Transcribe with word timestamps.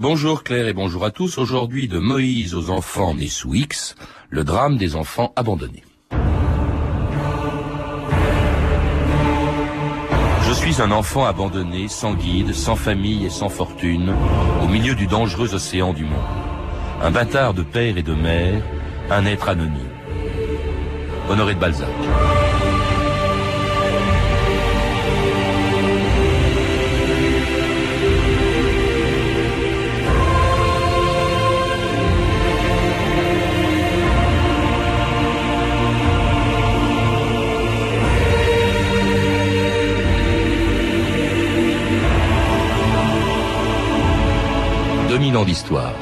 Bonjour 0.00 0.44
Claire 0.44 0.66
et 0.66 0.72
bonjour 0.72 1.04
à 1.04 1.10
tous. 1.10 1.36
Aujourd'hui, 1.36 1.86
de 1.86 1.98
Moïse 1.98 2.54
aux 2.54 2.70
enfants 2.70 3.12
nés 3.12 3.28
sous 3.28 3.52
X, 3.52 3.96
le 4.30 4.44
drame 4.44 4.78
des 4.78 4.96
enfants 4.96 5.34
abandonnés. 5.36 5.84
Je 10.40 10.52
suis 10.54 10.80
un 10.80 10.90
enfant 10.90 11.26
abandonné, 11.26 11.86
sans 11.88 12.14
guide, 12.14 12.54
sans 12.54 12.76
famille 12.76 13.26
et 13.26 13.30
sans 13.30 13.50
fortune, 13.50 14.14
au 14.64 14.68
milieu 14.68 14.94
du 14.94 15.06
dangereux 15.06 15.54
océan 15.54 15.92
du 15.92 16.04
monde. 16.04 16.14
Un 17.02 17.10
bâtard 17.10 17.52
de 17.52 17.62
père 17.62 17.98
et 17.98 18.02
de 18.02 18.14
mère, 18.14 18.62
un 19.10 19.26
être 19.26 19.50
anonyme. 19.50 19.90
Honoré 21.28 21.54
de 21.54 21.60
Balzac. 21.60 22.39
2000 45.20 45.36
ans 45.36 45.44
d'histoire. 45.44 45.92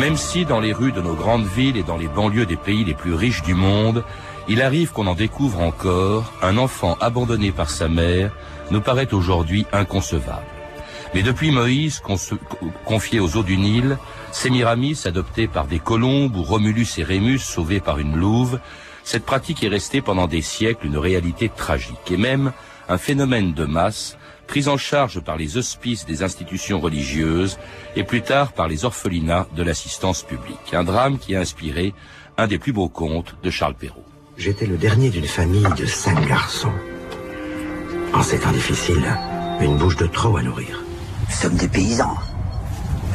Même 0.00 0.16
si 0.16 0.44
dans 0.44 0.58
les 0.58 0.72
rues 0.72 0.90
de 0.90 1.00
nos 1.00 1.14
grandes 1.14 1.46
villes 1.46 1.76
et 1.76 1.84
dans 1.84 1.96
les 1.96 2.08
banlieues 2.08 2.44
des 2.44 2.56
pays 2.56 2.84
les 2.84 2.94
plus 2.94 3.14
riches 3.14 3.42
du 3.42 3.54
monde, 3.54 4.02
il 4.48 4.62
arrive 4.62 4.90
qu'on 4.90 5.06
en 5.06 5.14
découvre 5.14 5.60
encore, 5.60 6.32
un 6.42 6.58
enfant 6.58 6.96
abandonné 7.00 7.52
par 7.52 7.70
sa 7.70 7.86
mère 7.86 8.32
nous 8.72 8.80
paraît 8.80 9.14
aujourd'hui 9.14 9.64
inconcevable. 9.72 10.42
Mais 11.14 11.22
depuis 11.22 11.52
Moïse, 11.52 12.02
confié 12.84 13.20
aux 13.20 13.36
eaux 13.36 13.44
du 13.44 13.58
Nil, 13.58 13.96
Sémiramis, 14.32 15.02
adopté 15.04 15.46
par 15.46 15.66
des 15.68 15.78
colombes, 15.78 16.34
ou 16.34 16.42
Romulus 16.42 16.98
et 16.98 17.04
Rémus, 17.04 17.38
sauvés 17.38 17.80
par 17.80 18.00
une 18.00 18.16
louve, 18.16 18.58
cette 19.04 19.24
pratique 19.24 19.62
est 19.64 19.68
restée 19.68 20.00
pendant 20.00 20.26
des 20.26 20.42
siècles 20.42 20.86
une 20.86 20.98
réalité 20.98 21.48
tragique 21.48 22.10
et 22.10 22.16
même 22.16 22.52
un 22.88 22.98
phénomène 22.98 23.52
de 23.52 23.64
masse 23.64 24.16
pris 24.46 24.68
en 24.68 24.76
charge 24.76 25.20
par 25.20 25.36
les 25.36 25.56
hospices 25.56 26.04
des 26.04 26.22
institutions 26.22 26.80
religieuses 26.80 27.58
et 27.96 28.04
plus 28.04 28.22
tard 28.22 28.52
par 28.52 28.68
les 28.68 28.84
orphelinats 28.84 29.46
de 29.56 29.62
l'assistance 29.62 30.22
publique. 30.22 30.74
Un 30.74 30.84
drame 30.84 31.18
qui 31.18 31.34
a 31.34 31.40
inspiré 31.40 31.94
un 32.36 32.46
des 32.46 32.58
plus 32.58 32.72
beaux 32.72 32.88
contes 32.88 33.36
de 33.42 33.50
Charles 33.50 33.74
Perrault. 33.74 34.04
J'étais 34.36 34.66
le 34.66 34.76
dernier 34.76 35.10
d'une 35.10 35.26
famille 35.26 35.66
de 35.76 35.86
cinq 35.86 36.26
garçons. 36.26 36.72
En 38.12 38.22
ces 38.22 38.38
temps 38.38 38.52
difficiles, 38.52 39.06
une 39.60 39.76
bouche 39.76 39.96
de 39.96 40.06
trop 40.06 40.36
à 40.36 40.42
nourrir. 40.42 40.82
Nous 41.28 41.34
sommes 41.34 41.56
des 41.56 41.68
paysans. 41.68 42.16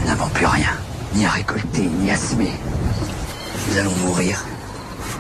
Nous 0.02 0.08
n'avons 0.08 0.30
plus 0.30 0.46
rien, 0.46 0.72
ni 1.14 1.26
à 1.26 1.30
récolter, 1.30 1.84
ni 1.84 2.10
à 2.10 2.16
semer. 2.16 2.52
Nous 3.70 3.78
allons 3.78 3.96
mourir 4.06 4.44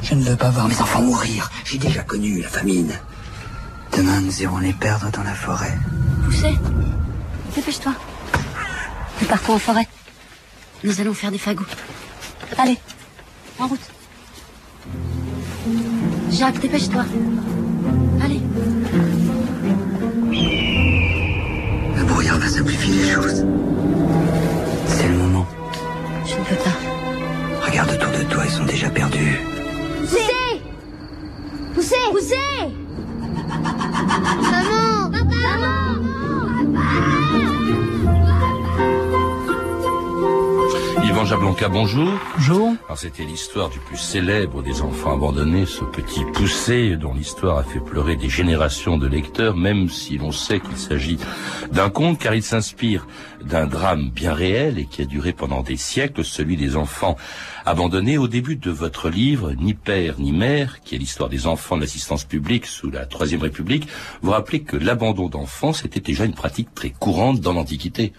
je 0.01 0.15
ne 0.15 0.23
veux 0.23 0.35
pas 0.35 0.49
voir 0.49 0.67
mes 0.67 0.79
enfants 0.79 1.01
mourir. 1.01 1.49
J'ai 1.65 1.77
déjà 1.77 2.01
connu 2.03 2.41
la 2.41 2.47
famine. 2.47 2.91
Demain, 3.95 4.21
nous 4.21 4.41
irons 4.41 4.57
les 4.59 4.73
perdre 4.73 5.09
dans 5.11 5.23
la 5.23 5.33
forêt. 5.33 5.77
Poussez. 6.25 6.55
Dépêche-toi. 7.55 7.93
Nous 9.21 9.27
partons 9.27 9.53
en 9.53 9.59
forêt. 9.59 9.87
Nous 10.83 11.01
allons 11.01 11.13
faire 11.13 11.31
des 11.31 11.37
fagots. 11.37 11.65
Allez, 12.57 12.77
en 13.59 13.67
route. 13.67 13.79
Jacques, 16.31 16.59
dépêche-toi. 16.59 17.05
Allez. 18.23 18.41
Le 21.95 22.03
brouillard 22.03 22.37
va 22.37 22.47
simplifier 22.47 22.93
les 22.93 23.09
choses. 23.09 23.45
C'est 24.87 25.07
le 25.07 25.17
moment. 25.17 25.47
Je 26.25 26.35
ne 26.35 26.43
peux 26.43 26.63
pas. 26.63 27.65
Regarde 27.65 27.91
autour 27.91 28.11
de 28.11 28.23
toi, 28.23 28.43
ils 28.45 28.51
sont 28.51 28.65
déjà 28.65 28.89
perdus. 28.89 29.56
Poussez 31.87 32.11
Poussez 32.11 32.35
Poussez 32.35 32.73
Maman 34.51 35.09
Maman 35.09 35.86
Bonjour. 41.29 42.09
Bonjour. 42.37 42.73
Alors 42.85 42.97
c'était 42.97 43.25
l'histoire 43.25 43.69
du 43.69 43.79
plus 43.79 43.97
célèbre 43.97 44.63
des 44.63 44.81
enfants 44.81 45.13
abandonnés, 45.13 45.65
ce 45.65 45.83
petit 45.83 46.23
poussé 46.33 46.95
dont 46.95 47.13
l'histoire 47.13 47.57
a 47.57 47.63
fait 47.63 47.81
pleurer 47.81 48.15
des 48.15 48.29
générations 48.29 48.97
de 48.97 49.07
lecteurs, 49.07 49.57
même 49.57 49.89
si 49.89 50.17
l'on 50.17 50.31
sait 50.31 50.61
qu'il 50.61 50.77
s'agit 50.77 51.17
d'un 51.69 51.89
conte, 51.89 52.19
car 52.19 52.33
il 52.33 52.43
s'inspire 52.43 53.07
d'un 53.43 53.67
drame 53.67 54.09
bien 54.09 54.33
réel 54.33 54.79
et 54.79 54.85
qui 54.85 55.01
a 55.01 55.05
duré 55.05 55.33
pendant 55.33 55.63
des 55.63 55.75
siècles, 55.75 56.23
celui 56.23 56.55
des 56.55 56.77
enfants 56.77 57.17
abandonnés. 57.65 58.17
Au 58.17 58.29
début 58.29 58.55
de 58.55 58.71
votre 58.71 59.09
livre, 59.09 59.51
Ni 59.51 59.73
père 59.73 60.15
ni 60.19 60.31
mère, 60.31 60.79
qui 60.81 60.95
est 60.95 60.97
l'histoire 60.97 61.27
des 61.27 61.45
enfants 61.45 61.75
de 61.75 61.81
l'assistance 61.81 62.23
publique 62.23 62.65
sous 62.65 62.89
la 62.89 63.05
Troisième 63.05 63.41
République, 63.41 63.89
vous 64.21 64.31
rappelez 64.31 64.61
que 64.61 64.77
l'abandon 64.77 65.27
d'enfants, 65.27 65.73
c'était 65.73 65.99
déjà 65.99 66.23
une 66.23 66.35
pratique 66.35 66.73
très 66.73 66.91
courante 66.91 67.41
dans 67.41 67.51
l'Antiquité. 67.51 68.13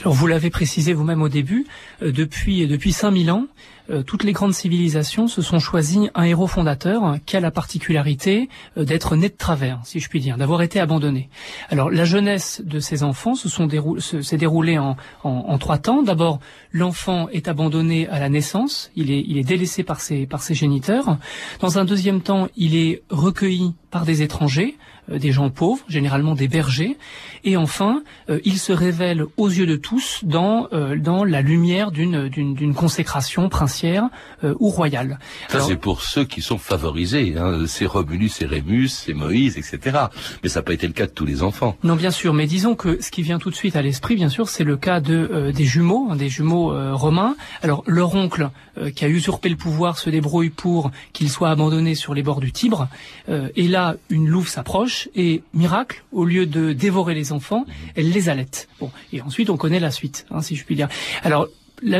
Alors 0.00 0.14
vous 0.14 0.26
l'avez 0.26 0.50
précisé 0.50 0.92
vous-même 0.92 1.22
au 1.22 1.28
début, 1.28 1.66
euh, 2.02 2.12
depuis 2.12 2.66
depuis 2.66 2.92
5000 2.92 3.30
ans, 3.30 3.46
euh, 3.90 4.02
toutes 4.02 4.24
les 4.24 4.32
grandes 4.32 4.54
civilisations 4.54 5.28
se 5.28 5.42
sont 5.42 5.58
choisies 5.58 6.08
un 6.14 6.24
héros 6.24 6.46
fondateur 6.46 7.16
qui 7.26 7.36
a 7.36 7.40
la 7.40 7.50
particularité 7.50 8.48
euh, 8.78 8.84
d'être 8.84 9.14
né 9.14 9.28
de 9.28 9.34
travers, 9.34 9.80
si 9.84 10.00
je 10.00 10.08
puis 10.08 10.20
dire, 10.20 10.38
d'avoir 10.38 10.62
été 10.62 10.80
abandonné. 10.80 11.28
Alors 11.68 11.90
la 11.90 12.04
jeunesse 12.04 12.62
de 12.64 12.80
ces 12.80 13.02
enfants 13.02 13.34
se 13.34 13.48
sont 13.48 13.68
s'est 13.98 14.36
déroulée 14.36 14.78
en, 14.78 14.96
en, 15.22 15.58
trois 15.58 15.78
temps. 15.78 16.02
D'abord, 16.02 16.40
l'enfant 16.72 17.28
est 17.30 17.48
abandonné 17.48 18.08
à 18.08 18.18
la 18.20 18.28
naissance, 18.28 18.90
il 18.96 19.10
est, 19.10 19.24
il 19.26 19.36
est 19.36 19.44
délaissé 19.44 19.82
par 19.82 20.00
ses, 20.00 20.26
par 20.26 20.42
ses 20.42 20.54
géniteurs. 20.54 21.18
Dans 21.60 21.78
un 21.78 21.84
deuxième 21.84 22.20
temps, 22.20 22.48
il 22.56 22.76
est 22.76 23.02
recueilli 23.10 23.74
par 23.90 24.04
des 24.04 24.22
étrangers, 24.22 24.76
des 25.08 25.32
gens 25.32 25.50
pauvres, 25.50 25.84
généralement 25.88 26.34
des 26.34 26.48
bergers, 26.48 26.96
et 27.44 27.56
enfin, 27.56 28.02
euh, 28.30 28.40
il 28.44 28.58
se 28.58 28.72
révèle 28.72 29.24
aux 29.36 29.48
yeux 29.48 29.66
de 29.66 29.76
tous 29.76 30.20
dans 30.22 30.68
euh, 30.72 30.96
dans 30.96 31.24
la 31.24 31.42
lumière 31.42 31.90
d'une 31.90 32.28
d'une 32.28 32.74
consécration 32.74 33.48
princière 33.48 34.08
ou 34.42 34.68
royale. 34.68 35.18
Ça 35.48 35.60
c'est 35.60 35.76
pour 35.76 36.02
ceux 36.02 36.24
qui 36.24 36.42
sont 36.42 36.58
favorisés, 36.58 37.34
hein, 37.38 37.64
c'est 37.66 37.86
Romulus 37.86 38.30
et 38.40 38.46
Rémus, 38.46 38.88
c'est 38.88 39.14
Moïse, 39.14 39.56
etc. 39.56 39.98
Mais 40.42 40.48
ça 40.48 40.60
n'a 40.60 40.64
pas 40.64 40.74
été 40.74 40.86
le 40.86 40.92
cas 40.92 41.06
de 41.06 41.10
tous 41.10 41.24
les 41.24 41.42
enfants. 41.42 41.76
Non, 41.82 41.96
bien 41.96 42.10
sûr, 42.10 42.34
mais 42.34 42.46
disons 42.46 42.74
que 42.74 43.00
ce 43.00 43.10
qui 43.10 43.22
vient 43.22 43.38
tout 43.38 43.50
de 43.50 43.54
suite 43.54 43.76
à 43.76 43.82
l'esprit, 43.82 44.16
bien 44.16 44.28
sûr, 44.28 44.48
c'est 44.48 44.64
le 44.64 44.76
cas 44.76 45.00
de 45.00 45.52
des 45.54 45.64
jumeaux, 45.64 46.08
hein, 46.10 46.16
des 46.16 46.28
jumeaux 46.28 46.72
romains. 46.94 47.36
Alors 47.62 47.82
leur 47.86 48.14
oncle 48.14 48.50
qui 48.94 49.04
a 49.04 49.08
usurpé 49.08 49.48
le 49.48 49.56
pouvoir 49.56 49.98
se 49.98 50.10
débrouille 50.10 50.50
pour 50.50 50.90
qu'il 51.12 51.30
soit 51.30 51.50
abandonné 51.50 51.94
sur 51.94 52.14
les 52.14 52.22
bords 52.22 52.40
du 52.40 52.52
Tibre, 52.52 52.88
et 53.28 53.68
là 53.68 53.96
une 54.10 54.28
louve 54.28 54.48
s'approche 54.48 54.93
et 55.14 55.42
miracle, 55.52 56.04
au 56.12 56.24
lieu 56.24 56.46
de 56.46 56.72
dévorer 56.72 57.14
les 57.14 57.32
enfants, 57.32 57.64
elle 57.96 58.10
les 58.10 58.28
allait. 58.28 58.46
Bon, 58.80 58.90
et 59.12 59.20
ensuite 59.20 59.50
on 59.50 59.56
connaît 59.56 59.80
la 59.80 59.90
suite, 59.90 60.26
hein, 60.30 60.42
si 60.42 60.56
je 60.56 60.64
puis 60.64 60.76
dire. 60.76 60.88
Alors 61.22 61.48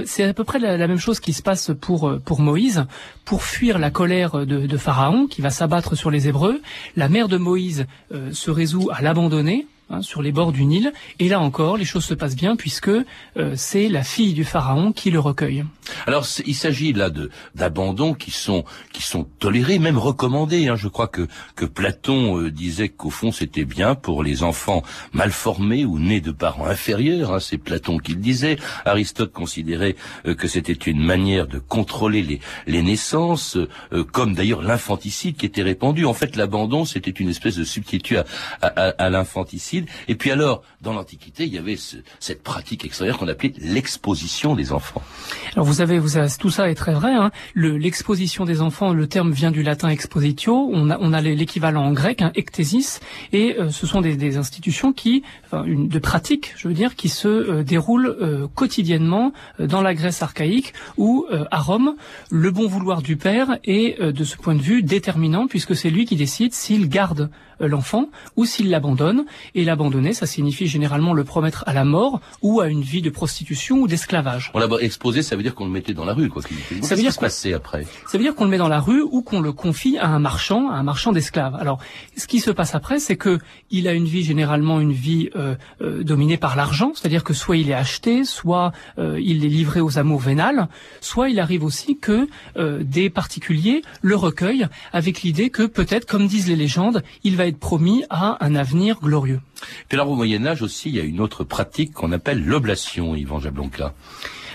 c'est 0.06 0.24
à 0.24 0.32
peu 0.32 0.44
près 0.44 0.58
la, 0.58 0.76
même 0.88 0.98
chose 0.98 1.20
qui 1.20 1.32
se 1.32 1.42
passe 1.42 1.72
pour 1.78 2.08
euh, 2.08 2.18
pour 2.24 2.40
Moïse. 2.40 2.86
Pour 3.24 3.42
fuir 3.42 3.78
la 3.78 3.90
colère 3.90 4.46
de, 4.46 4.66
de 4.66 4.76
Pharaon 4.76 5.26
qui 5.26 5.42
va 5.42 5.50
s'abattre 5.50 5.96
sur 5.96 6.10
les 6.10 6.28
Hébreux, 6.28 6.60
la 6.96 7.08
mère 7.08 7.28
de 7.28 7.36
Moïse 7.36 7.86
euh, 8.12 8.32
se 8.32 8.50
résout 8.50 8.90
à 8.92 9.02
l'abandonner 9.02 9.66
Hein, 9.90 10.00
sur 10.00 10.22
les 10.22 10.32
bords 10.32 10.52
du 10.52 10.64
Nil. 10.64 10.94
Et 11.18 11.28
là 11.28 11.40
encore, 11.40 11.76
les 11.76 11.84
choses 11.84 12.06
se 12.06 12.14
passent 12.14 12.36
bien 12.36 12.56
puisque 12.56 12.88
euh, 12.88 13.52
c'est 13.54 13.90
la 13.90 14.02
fille 14.02 14.32
du 14.32 14.42
pharaon 14.42 14.92
qui 14.92 15.10
le 15.10 15.20
recueille. 15.20 15.62
Alors 16.06 16.26
il 16.46 16.54
s'agit 16.54 16.94
là 16.94 17.10
de 17.10 17.30
d'abandons 17.54 18.14
qui 18.14 18.30
sont 18.30 18.64
qui 18.94 19.02
sont 19.02 19.24
tolérés, 19.38 19.78
même 19.78 19.98
recommandés. 19.98 20.68
Hein. 20.68 20.76
Je 20.76 20.88
crois 20.88 21.06
que 21.06 21.28
que 21.54 21.66
Platon 21.66 22.40
euh, 22.40 22.50
disait 22.50 22.88
qu'au 22.88 23.10
fond 23.10 23.30
c'était 23.30 23.66
bien 23.66 23.94
pour 23.94 24.22
les 24.22 24.42
enfants 24.42 24.82
mal 25.12 25.30
formés 25.30 25.84
ou 25.84 25.98
nés 25.98 26.22
de 26.22 26.32
parents 26.32 26.64
inférieurs. 26.64 27.34
Hein. 27.34 27.40
C'est 27.40 27.58
Platon 27.58 27.98
qui 27.98 28.12
le 28.12 28.20
disait. 28.20 28.56
Aristote 28.86 29.32
considérait 29.34 29.96
euh, 30.24 30.34
que 30.34 30.48
c'était 30.48 30.72
une 30.72 31.04
manière 31.04 31.46
de 31.46 31.58
contrôler 31.58 32.22
les 32.22 32.40
les 32.66 32.80
naissances, 32.80 33.58
comme 34.12 34.34
d'ailleurs 34.34 34.62
l'infanticide 34.62 35.36
qui 35.36 35.44
était 35.44 35.62
répandu. 35.62 36.06
En 36.06 36.14
fait, 36.14 36.36
l'abandon 36.36 36.86
c'était 36.86 37.10
une 37.10 37.28
espèce 37.28 37.56
de 37.56 37.64
substitut 37.64 38.16
à, 38.16 38.24
à, 38.62 38.68
à 38.70 39.10
l'infanticide 39.10 39.73
Et 40.08 40.14
puis 40.14 40.30
alors, 40.30 40.62
dans 40.80 40.92
l'Antiquité, 40.92 41.44
il 41.44 41.52
y 41.52 41.58
avait 41.58 41.78
cette 42.20 42.42
pratique 42.42 42.84
extérieure 42.84 43.18
qu'on 43.18 43.28
appelait 43.28 43.52
l'exposition 43.58 44.54
des 44.54 44.72
enfants. 44.72 45.02
Alors 45.54 45.66
vous 45.66 45.80
avez, 45.80 45.98
vous 45.98 46.16
avez, 46.16 46.28
tout 46.38 46.50
ça 46.50 46.70
est 46.70 46.74
très 46.74 46.92
vrai. 46.92 47.12
Hein. 47.12 47.30
L'exposition 47.54 48.44
des 48.44 48.60
enfants, 48.60 48.92
le 48.92 49.06
terme 49.06 49.32
vient 49.32 49.50
du 49.50 49.62
latin 49.62 49.88
expositio. 49.88 50.70
On 50.72 50.90
a, 50.90 50.98
on 51.00 51.12
a 51.12 51.20
l'équivalent 51.20 51.84
en 51.84 51.92
grec, 51.92 52.22
hein, 52.22 52.32
ectésis, 52.34 53.00
et 53.32 53.56
euh, 53.58 53.70
ce 53.70 53.86
sont 53.86 54.00
des, 54.00 54.16
des, 54.16 54.36
institutions 54.36 54.92
qui, 54.92 55.22
enfin, 55.46 55.64
une, 55.64 55.88
de 55.88 55.98
pratiques, 55.98 56.54
je 56.56 56.68
veux 56.68 56.74
dire, 56.74 56.96
qui 56.96 57.08
se 57.08 57.28
euh, 57.28 57.62
déroulent 57.62 58.16
euh, 58.20 58.46
quotidiennement 58.54 59.32
dans 59.58 59.82
la 59.82 59.94
Grèce 59.94 60.22
archaïque 60.22 60.74
ou 60.96 61.26
à 61.50 61.60
Rome. 61.60 61.94
Le 62.30 62.50
bon 62.50 62.66
vouloir 62.66 63.02
du 63.02 63.16
père 63.16 63.58
est, 63.64 64.00
de 64.00 64.24
ce 64.24 64.36
point 64.36 64.54
de 64.54 64.60
vue, 64.60 64.82
déterminant 64.82 65.46
puisque 65.46 65.76
c'est 65.76 65.90
lui 65.90 66.04
qui 66.04 66.16
décide 66.16 66.52
s'il 66.52 66.88
garde 66.88 67.14
euh, 67.22 67.53
l'enfant 67.60 68.08
ou 68.36 68.44
s'il 68.44 68.70
l'abandonne. 68.70 69.24
Et 69.54 69.64
l'abandonner, 69.64 70.12
ça 70.12 70.26
signifie 70.26 70.66
généralement 70.66 71.12
le 71.12 71.24
promettre 71.24 71.64
à 71.66 71.72
la 71.72 71.84
mort 71.84 72.20
ou 72.42 72.60
à 72.60 72.68
une 72.68 72.82
vie 72.82 73.02
de 73.02 73.10
prostitution 73.10 73.78
ou 73.78 73.88
d'esclavage. 73.88 74.50
On 74.54 74.58
l'a 74.58 74.68
exposé, 74.80 75.22
ça 75.22 75.36
veut 75.36 75.42
dire 75.42 75.54
qu'on 75.54 75.64
le 75.64 75.70
mettait 75.70 75.94
dans 75.94 76.04
la 76.04 76.14
rue, 76.14 76.28
quoi. 76.28 76.42
Ça 76.82 76.94
veut 76.94 77.02
dire 77.02 77.12
se 77.12 77.20
passer 77.20 77.52
après. 77.52 77.86
Ça 78.06 78.18
veut 78.18 78.24
dire 78.24 78.34
qu'on 78.34 78.44
le 78.44 78.50
met 78.50 78.58
dans 78.58 78.68
la 78.68 78.80
rue 78.80 79.02
ou 79.02 79.22
qu'on 79.22 79.40
le 79.40 79.52
confie 79.52 79.98
à 79.98 80.08
un 80.08 80.18
marchand, 80.18 80.70
à 80.70 80.74
un 80.74 80.82
marchand 80.82 81.12
d'esclaves. 81.12 81.54
Alors, 81.56 81.78
ce 82.16 82.26
qui 82.26 82.40
se 82.40 82.50
passe 82.50 82.74
après, 82.74 82.98
c'est 82.98 83.16
que 83.16 83.38
il 83.70 83.88
a 83.88 83.92
une 83.92 84.06
vie 84.06 84.24
généralement 84.24 84.80
une 84.80 84.92
vie 84.92 85.30
euh, 85.36 85.54
euh, 85.80 86.02
dominée 86.02 86.36
par 86.36 86.56
l'argent, 86.56 86.92
c'est-à-dire 86.94 87.24
que 87.24 87.34
soit 87.34 87.56
il 87.56 87.70
est 87.70 87.74
acheté, 87.74 88.24
soit 88.24 88.72
il 88.98 89.44
est 89.44 89.48
livré 89.48 89.80
aux 89.80 89.98
amours 89.98 90.20
vénales, 90.20 90.68
soit 91.00 91.28
il 91.28 91.40
arrive 91.40 91.64
aussi 91.64 91.98
que 91.98 92.28
des 92.82 93.10
particuliers 93.10 93.82
le 94.02 94.16
recueillent 94.16 94.66
avec 94.92 95.22
l'idée 95.22 95.50
que 95.50 95.64
peut-être, 95.64 96.06
comme 96.06 96.26
disent 96.26 96.48
les 96.48 96.56
légendes, 96.56 97.02
il 97.22 97.36
va 97.36 97.43
être 97.46 97.58
promis 97.58 98.04
à 98.10 98.44
un 98.44 98.54
avenir 98.54 99.00
glorieux. 99.00 99.40
Puis 99.88 99.96
alors 99.96 100.10
au 100.10 100.16
Moyen 100.16 100.46
Âge 100.46 100.62
aussi, 100.62 100.88
il 100.88 100.96
y 100.96 101.00
a 101.00 101.04
une 101.04 101.20
autre 101.20 101.44
pratique 101.44 101.92
qu'on 101.92 102.12
appelle 102.12 102.44
l'oblation, 102.44 103.14
Yvan 103.14 103.40
Jablonka. 103.40 103.94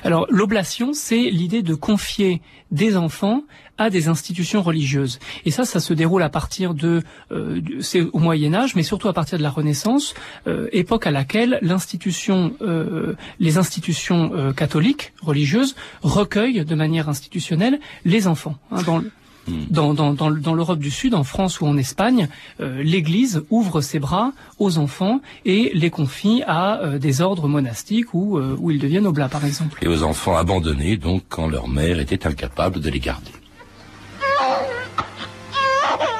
Alors 0.03 0.27
l'oblation, 0.30 0.94
c'est 0.94 1.30
l'idée 1.30 1.62
de 1.62 1.74
confier 1.74 2.41
des 2.71 2.95
enfants 2.95 3.44
à 3.77 3.89
des 3.89 4.09
institutions 4.09 4.62
religieuses. 4.62 5.19
Et 5.45 5.51
ça, 5.51 5.63
ça 5.63 5.80
se 5.80 5.94
déroule 5.94 6.21
à 6.21 6.30
partir 6.30 6.74
de, 6.74 7.01
euh, 7.31 7.62
c'est 7.80 8.01
au 8.01 8.19
Moyen 8.19 8.53
Âge, 8.53 8.75
mais 8.75 8.83
surtout 8.83 9.07
à 9.07 9.13
partir 9.13 9.38
de 9.38 9.44
la 9.44 9.50
Renaissance, 9.50 10.13
euh, 10.47 10.68
époque 10.74 11.07
à 11.07 11.12
laquelle 11.12 11.59
l'institution, 11.62 12.53
euh, 12.62 13.15
les 13.39 13.57
institutions 13.57 14.53
catholiques 14.53 15.13
religieuses 15.21 15.75
recueillent 16.01 16.65
de 16.65 16.75
manière 16.75 17.07
institutionnelle 17.07 17.80
les 18.03 18.27
enfants. 18.27 18.57
Hein, 18.71 18.83
dans, 18.83 19.01
Hmm. 19.49 19.65
Dans, 19.69 19.93
dans, 19.93 20.13
dans, 20.13 20.29
dans 20.31 20.53
l'Europe 20.53 20.79
du 20.79 20.91
Sud, 20.91 21.15
en 21.15 21.23
France 21.23 21.59
ou 21.59 21.65
en 21.65 21.77
Espagne, 21.77 22.27
euh, 22.61 22.83
l'Église 22.83 23.43
ouvre 23.49 23.81
ses 23.81 23.99
bras 23.99 24.31
aux 24.59 24.77
enfants 24.77 25.21
et 25.45 25.71
les 25.73 25.89
confie 25.89 26.43
à 26.45 26.79
euh, 26.81 26.99
des 26.99 27.21
ordres 27.21 27.47
monastiques 27.47 28.13
où, 28.13 28.37
euh, 28.37 28.55
où 28.59 28.71
ils 28.71 28.79
deviennent 28.79 29.07
oblats, 29.07 29.29
par 29.29 29.45
exemple. 29.45 29.79
Et 29.81 29.87
aux 29.87 30.03
enfants 30.03 30.37
abandonnés, 30.37 30.97
donc, 30.97 31.23
quand 31.29 31.47
leur 31.47 31.67
mère 31.67 31.99
était 31.99 32.27
incapable 32.27 32.79
de 32.79 32.89
les 32.89 32.99
garder. 32.99 33.31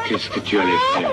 Qu'est-ce 0.07 0.29
que 0.29 0.39
tu 0.39 0.57
allais 0.57 0.71
faire? 0.95 1.11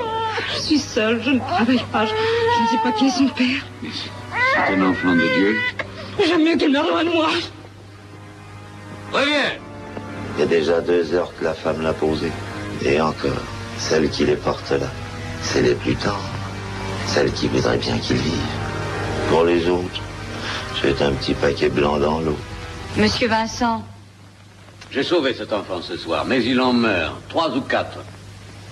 Je 0.54 0.60
suis 0.60 0.78
seule, 0.78 1.22
je 1.22 1.30
ne 1.30 1.38
travaille 1.38 1.84
pas, 1.92 2.06
je, 2.06 2.12
ne 2.12 2.68
sais 2.68 2.82
pas 2.82 2.92
qui 2.92 3.06
est 3.06 3.10
son 3.10 3.28
père. 3.28 3.66
c'est 3.82 4.74
un 4.74 4.90
enfant 4.90 5.12
de 5.14 5.34
Dieu. 5.36 5.56
J'aime 6.26 6.44
mieux 6.44 6.56
qu'elle 6.56 6.72
meure 6.72 6.88
loin 6.88 7.04
de 7.04 7.10
moi. 7.10 7.28
Reviens 9.12 9.65
il 10.37 10.41
y 10.41 10.43
a 10.43 10.47
déjà 10.47 10.81
deux 10.83 11.15
heures 11.15 11.33
que 11.38 11.44
la 11.44 11.55
femme 11.55 11.81
l'a 11.83 11.94
posé. 11.94 12.31
Et 12.85 13.00
encore, 13.00 13.31
celles 13.79 14.11
qui 14.11 14.27
les 14.27 14.37
portent 14.37 14.71
là, 14.71 14.87
c'est 15.43 15.62
les 15.62 15.75
plus 15.75 15.97
tendres. 15.97 16.21
Celles 17.06 17.33
qui 17.33 17.49
voudraient 17.49 17.79
bien 17.79 17.97
qu'ils 17.99 18.19
vivent. 18.19 18.33
Pour 19.31 19.44
les 19.44 19.67
autres, 19.69 20.03
c'est 20.83 21.00
un 21.00 21.12
petit 21.12 21.33
paquet 21.33 21.71
blanc 21.71 21.97
dans 21.99 22.21
l'eau. 22.21 22.37
Monsieur 22.99 23.29
Vincent. 23.29 23.83
J'ai 24.91 25.03
sauvé 25.03 25.35
cet 25.35 25.53
enfant 25.53 25.81
ce 25.81 25.97
soir, 25.97 26.27
mais 26.27 26.44
il 26.44 26.61
en 26.61 26.73
meurt, 26.73 27.17
trois 27.29 27.50
ou 27.56 27.62
quatre. 27.62 27.99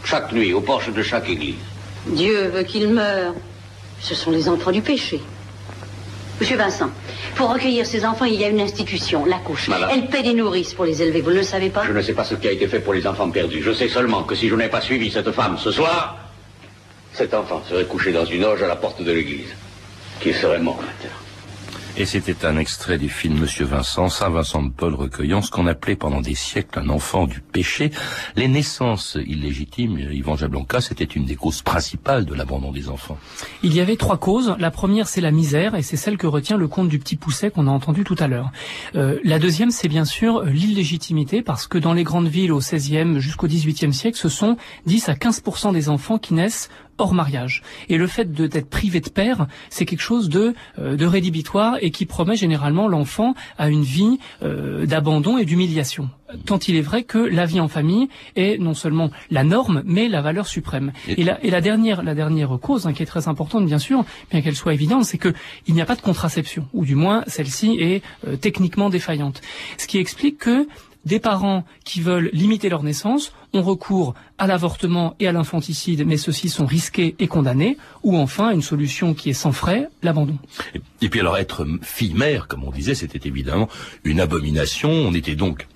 Chaque 0.04 0.32
nuit, 0.32 0.52
au 0.52 0.60
porche 0.60 0.92
de 0.92 1.02
chaque 1.02 1.28
église. 1.30 1.56
Dieu 2.06 2.48
veut 2.48 2.62
qu'il 2.62 2.88
meure. 2.88 3.34
Ce 4.00 4.14
sont 4.14 4.30
les 4.30 4.48
enfants 4.50 4.70
du 4.70 4.82
péché. 4.82 5.22
Monsieur 6.44 6.58
Vincent, 6.58 6.90
pour 7.36 7.54
recueillir 7.54 7.86
ces 7.86 8.04
enfants, 8.04 8.26
il 8.26 8.34
y 8.34 8.44
a 8.44 8.48
une 8.48 8.60
institution, 8.60 9.24
la 9.24 9.38
couche. 9.38 9.70
Elle 9.90 10.08
paie 10.08 10.22
des 10.22 10.34
nourrices 10.34 10.74
pour 10.74 10.84
les 10.84 11.00
élever, 11.00 11.22
vous 11.22 11.30
ne 11.30 11.36
le 11.36 11.42
savez 11.42 11.70
pas? 11.70 11.84
Je 11.86 11.92
ne 11.92 12.02
sais 12.02 12.12
pas 12.12 12.22
ce 12.22 12.34
qui 12.34 12.46
a 12.46 12.52
été 12.52 12.68
fait 12.68 12.80
pour 12.80 12.92
les 12.92 13.06
enfants 13.06 13.30
perdus. 13.30 13.62
Je 13.62 13.72
sais 13.72 13.88
seulement 13.88 14.24
que 14.24 14.34
si 14.34 14.50
je 14.50 14.54
n'ai 14.54 14.68
pas 14.68 14.82
suivi 14.82 15.10
cette 15.10 15.30
femme 15.30 15.56
ce 15.56 15.70
soir, 15.70 16.18
cet 17.14 17.32
enfant 17.32 17.62
serait 17.66 17.86
couché 17.86 18.12
dans 18.12 18.26
une 18.26 18.44
auge 18.44 18.62
à 18.62 18.66
la 18.66 18.76
porte 18.76 19.00
de 19.02 19.10
l'église. 19.10 19.54
Qui 20.20 20.34
serait 20.34 20.58
mort 20.58 20.76
maintenant. 20.76 21.23
Et 21.96 22.06
c'était 22.06 22.44
un 22.44 22.56
extrait 22.56 22.98
du 22.98 23.08
film 23.08 23.38
Monsieur 23.38 23.64
Vincent, 23.64 24.08
Saint 24.08 24.28
Vincent 24.28 24.64
de 24.64 24.70
Paul 24.70 24.94
recueillant 24.94 25.42
ce 25.42 25.52
qu'on 25.52 25.68
appelait 25.68 25.94
pendant 25.94 26.20
des 26.20 26.34
siècles 26.34 26.80
un 26.80 26.88
enfant 26.88 27.28
du 27.28 27.40
péché. 27.40 27.92
Les 28.34 28.48
naissances 28.48 29.16
illégitimes, 29.24 29.96
Yvan 30.10 30.34
Jablonka, 30.34 30.80
c'était 30.80 31.04
une 31.04 31.24
des 31.24 31.36
causes 31.36 31.62
principales 31.62 32.24
de 32.24 32.34
l'abandon 32.34 32.72
des 32.72 32.88
enfants. 32.88 33.16
Il 33.62 33.76
y 33.76 33.80
avait 33.80 33.94
trois 33.94 34.16
causes. 34.16 34.56
La 34.58 34.72
première, 34.72 35.06
c'est 35.06 35.20
la 35.20 35.30
misère, 35.30 35.76
et 35.76 35.82
c'est 35.82 35.96
celle 35.96 36.16
que 36.16 36.26
retient 36.26 36.56
le 36.56 36.66
conte 36.66 36.88
du 36.88 36.98
petit 36.98 37.14
pousset 37.14 37.52
qu'on 37.52 37.68
a 37.68 37.70
entendu 37.70 38.02
tout 38.02 38.16
à 38.18 38.26
l'heure. 38.26 38.50
Euh, 38.96 39.20
la 39.22 39.38
deuxième, 39.38 39.70
c'est 39.70 39.88
bien 39.88 40.04
sûr 40.04 40.42
l'illégitimité, 40.42 41.42
parce 41.42 41.68
que 41.68 41.78
dans 41.78 41.92
les 41.92 42.02
grandes 42.02 42.28
villes 42.28 42.50
au 42.50 42.58
XVIe 42.58 43.20
jusqu'au 43.20 43.46
XVIIIe 43.46 43.94
siècle, 43.94 44.18
ce 44.18 44.28
sont 44.28 44.56
10 44.86 45.10
à 45.10 45.14
15% 45.14 45.72
des 45.72 45.88
enfants 45.88 46.18
qui 46.18 46.34
naissent 46.34 46.70
hors 46.98 47.14
mariage. 47.14 47.62
Et 47.88 47.96
le 47.96 48.06
fait 48.06 48.32
d'être 48.32 48.68
privé 48.68 49.00
de 49.00 49.08
père, 49.08 49.46
c'est 49.70 49.84
quelque 49.84 50.00
chose 50.00 50.28
de, 50.28 50.54
euh, 50.78 50.96
de 50.96 51.06
rédhibitoire 51.06 51.76
et 51.80 51.90
qui 51.90 52.06
promet 52.06 52.36
généralement 52.36 52.88
l'enfant 52.88 53.34
à 53.58 53.68
une 53.68 53.82
vie 53.82 54.18
euh, 54.42 54.86
d'abandon 54.86 55.38
et 55.38 55.44
d'humiliation. 55.44 56.10
Tant 56.46 56.58
il 56.58 56.76
est 56.76 56.80
vrai 56.80 57.04
que 57.04 57.18
la 57.18 57.46
vie 57.46 57.60
en 57.60 57.68
famille 57.68 58.08
est 58.34 58.58
non 58.58 58.74
seulement 58.74 59.10
la 59.30 59.44
norme, 59.44 59.82
mais 59.84 60.08
la 60.08 60.20
valeur 60.20 60.46
suprême. 60.46 60.92
Et, 61.06 61.22
la, 61.22 61.42
et 61.44 61.50
la, 61.50 61.60
dernière, 61.60 62.02
la 62.02 62.14
dernière 62.14 62.58
cause, 62.60 62.86
hein, 62.86 62.92
qui 62.92 63.02
est 63.02 63.06
très 63.06 63.28
importante 63.28 63.66
bien 63.66 63.78
sûr, 63.78 64.04
bien 64.30 64.40
qu'elle 64.42 64.56
soit 64.56 64.74
évidente, 64.74 65.04
c'est 65.04 65.18
qu'il 65.18 65.74
n'y 65.74 65.80
a 65.80 65.86
pas 65.86 65.96
de 65.96 66.00
contraception, 66.00 66.66
ou 66.72 66.84
du 66.84 66.94
moins 66.94 67.24
celle-ci 67.26 67.76
est 67.78 68.02
euh, 68.26 68.36
techniquement 68.36 68.90
défaillante. 68.90 69.42
Ce 69.78 69.86
qui 69.86 69.98
explique 69.98 70.38
que 70.38 70.66
des 71.04 71.20
parents 71.20 71.64
qui 71.84 72.00
veulent 72.00 72.30
limiter 72.32 72.68
leur 72.68 72.82
naissance 72.82 73.32
ont 73.56 73.62
recours 73.62 74.14
à 74.38 74.46
l'avortement 74.46 75.14
et 75.20 75.28
à 75.28 75.32
l'infanticide, 75.32 76.06
mais 76.06 76.16
ceux-ci 76.16 76.48
sont 76.48 76.66
risqués 76.66 77.14
et 77.18 77.28
condamnés, 77.28 77.76
ou 78.02 78.16
enfin 78.16 78.50
une 78.50 78.62
solution 78.62 79.14
qui 79.14 79.30
est 79.30 79.34
sans 79.34 79.52
frais, 79.52 79.88
l'abandon. 80.02 80.38
Et, 81.00 81.08
puis 81.08 81.20
alors 81.20 81.36
être 81.36 81.66
fille-mère, 81.82 82.48
comme 82.48 82.64
on 82.64 82.70
disait, 82.70 82.94
c'était 82.94 83.28
évidemment 83.28 83.68
une 84.04 84.20
abomination. 84.20 84.90
On 84.90 85.14
était 85.14 85.36
donc 85.36 85.66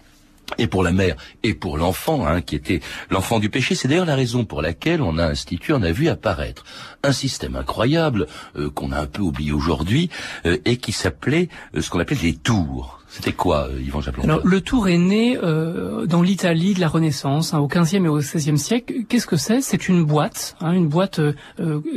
et 0.57 0.67
pour 0.67 0.83
la 0.83 0.93
mère 0.93 1.17
et 1.43 1.53
pour 1.53 1.77
l'enfant, 1.77 2.27
hein, 2.27 2.41
qui 2.41 2.57
était 2.57 2.81
l'enfant 3.11 3.39
du 3.39 3.51
péché. 3.51 3.75
C'est 3.75 3.89
d'ailleurs 3.89 4.07
la 4.07 4.17
raison 4.17 4.45
pour 4.45 4.63
laquelle 4.63 5.03
on 5.03 5.19
a 5.19 5.27
institué, 5.27 5.75
on 5.75 5.83
a 5.83 5.93
vu 5.93 6.09
apparaître 6.09 6.65
un 7.03 7.13
système 7.13 7.57
incroyable 7.57 8.27
euh, 8.57 8.71
qu'on 8.71 8.93
a 8.93 9.01
un 9.01 9.07
peu 9.07 9.23
oublié 9.23 9.53
aujourd'hui 9.53 10.09
euh, 10.47 10.57
et 10.65 10.79
qui 10.79 10.93
s'appelait 10.93 11.49
euh, 11.75 11.83
ce 11.83 11.91
qu'on 11.91 12.01
appelle 12.01 12.19
les 12.23 12.35
tours. 12.35 12.98
C'était 13.09 13.33
quoi, 13.33 13.69
euh, 13.69 13.81
Yvan 13.81 14.01
Jablon 14.01 14.25
Alors, 14.25 14.41
le 14.45 14.61
tour 14.61 14.89
est 14.89 14.99
né 14.99 15.39
euh, 15.43 16.07
dans 16.07 16.23
l'Italie 16.23 16.75
de 16.75 16.81
la 16.81 16.89
Renaissance, 16.89 17.55
hein, 17.55 17.59
au 17.59 17.67
XVe 17.67 18.05
et 18.05 18.09
au 18.09 18.19
XVIe 18.19 18.59
siècle. 18.59 18.93
Qu'est-ce 19.09 19.27
que 19.27 19.37
c'est? 19.37 19.61
C'est 19.63 19.89
une 19.89 20.05
boîte, 20.05 20.57
hein, 20.61 20.73
une 20.73 20.89
boîte, 20.89 21.19
euh, 21.19 21.35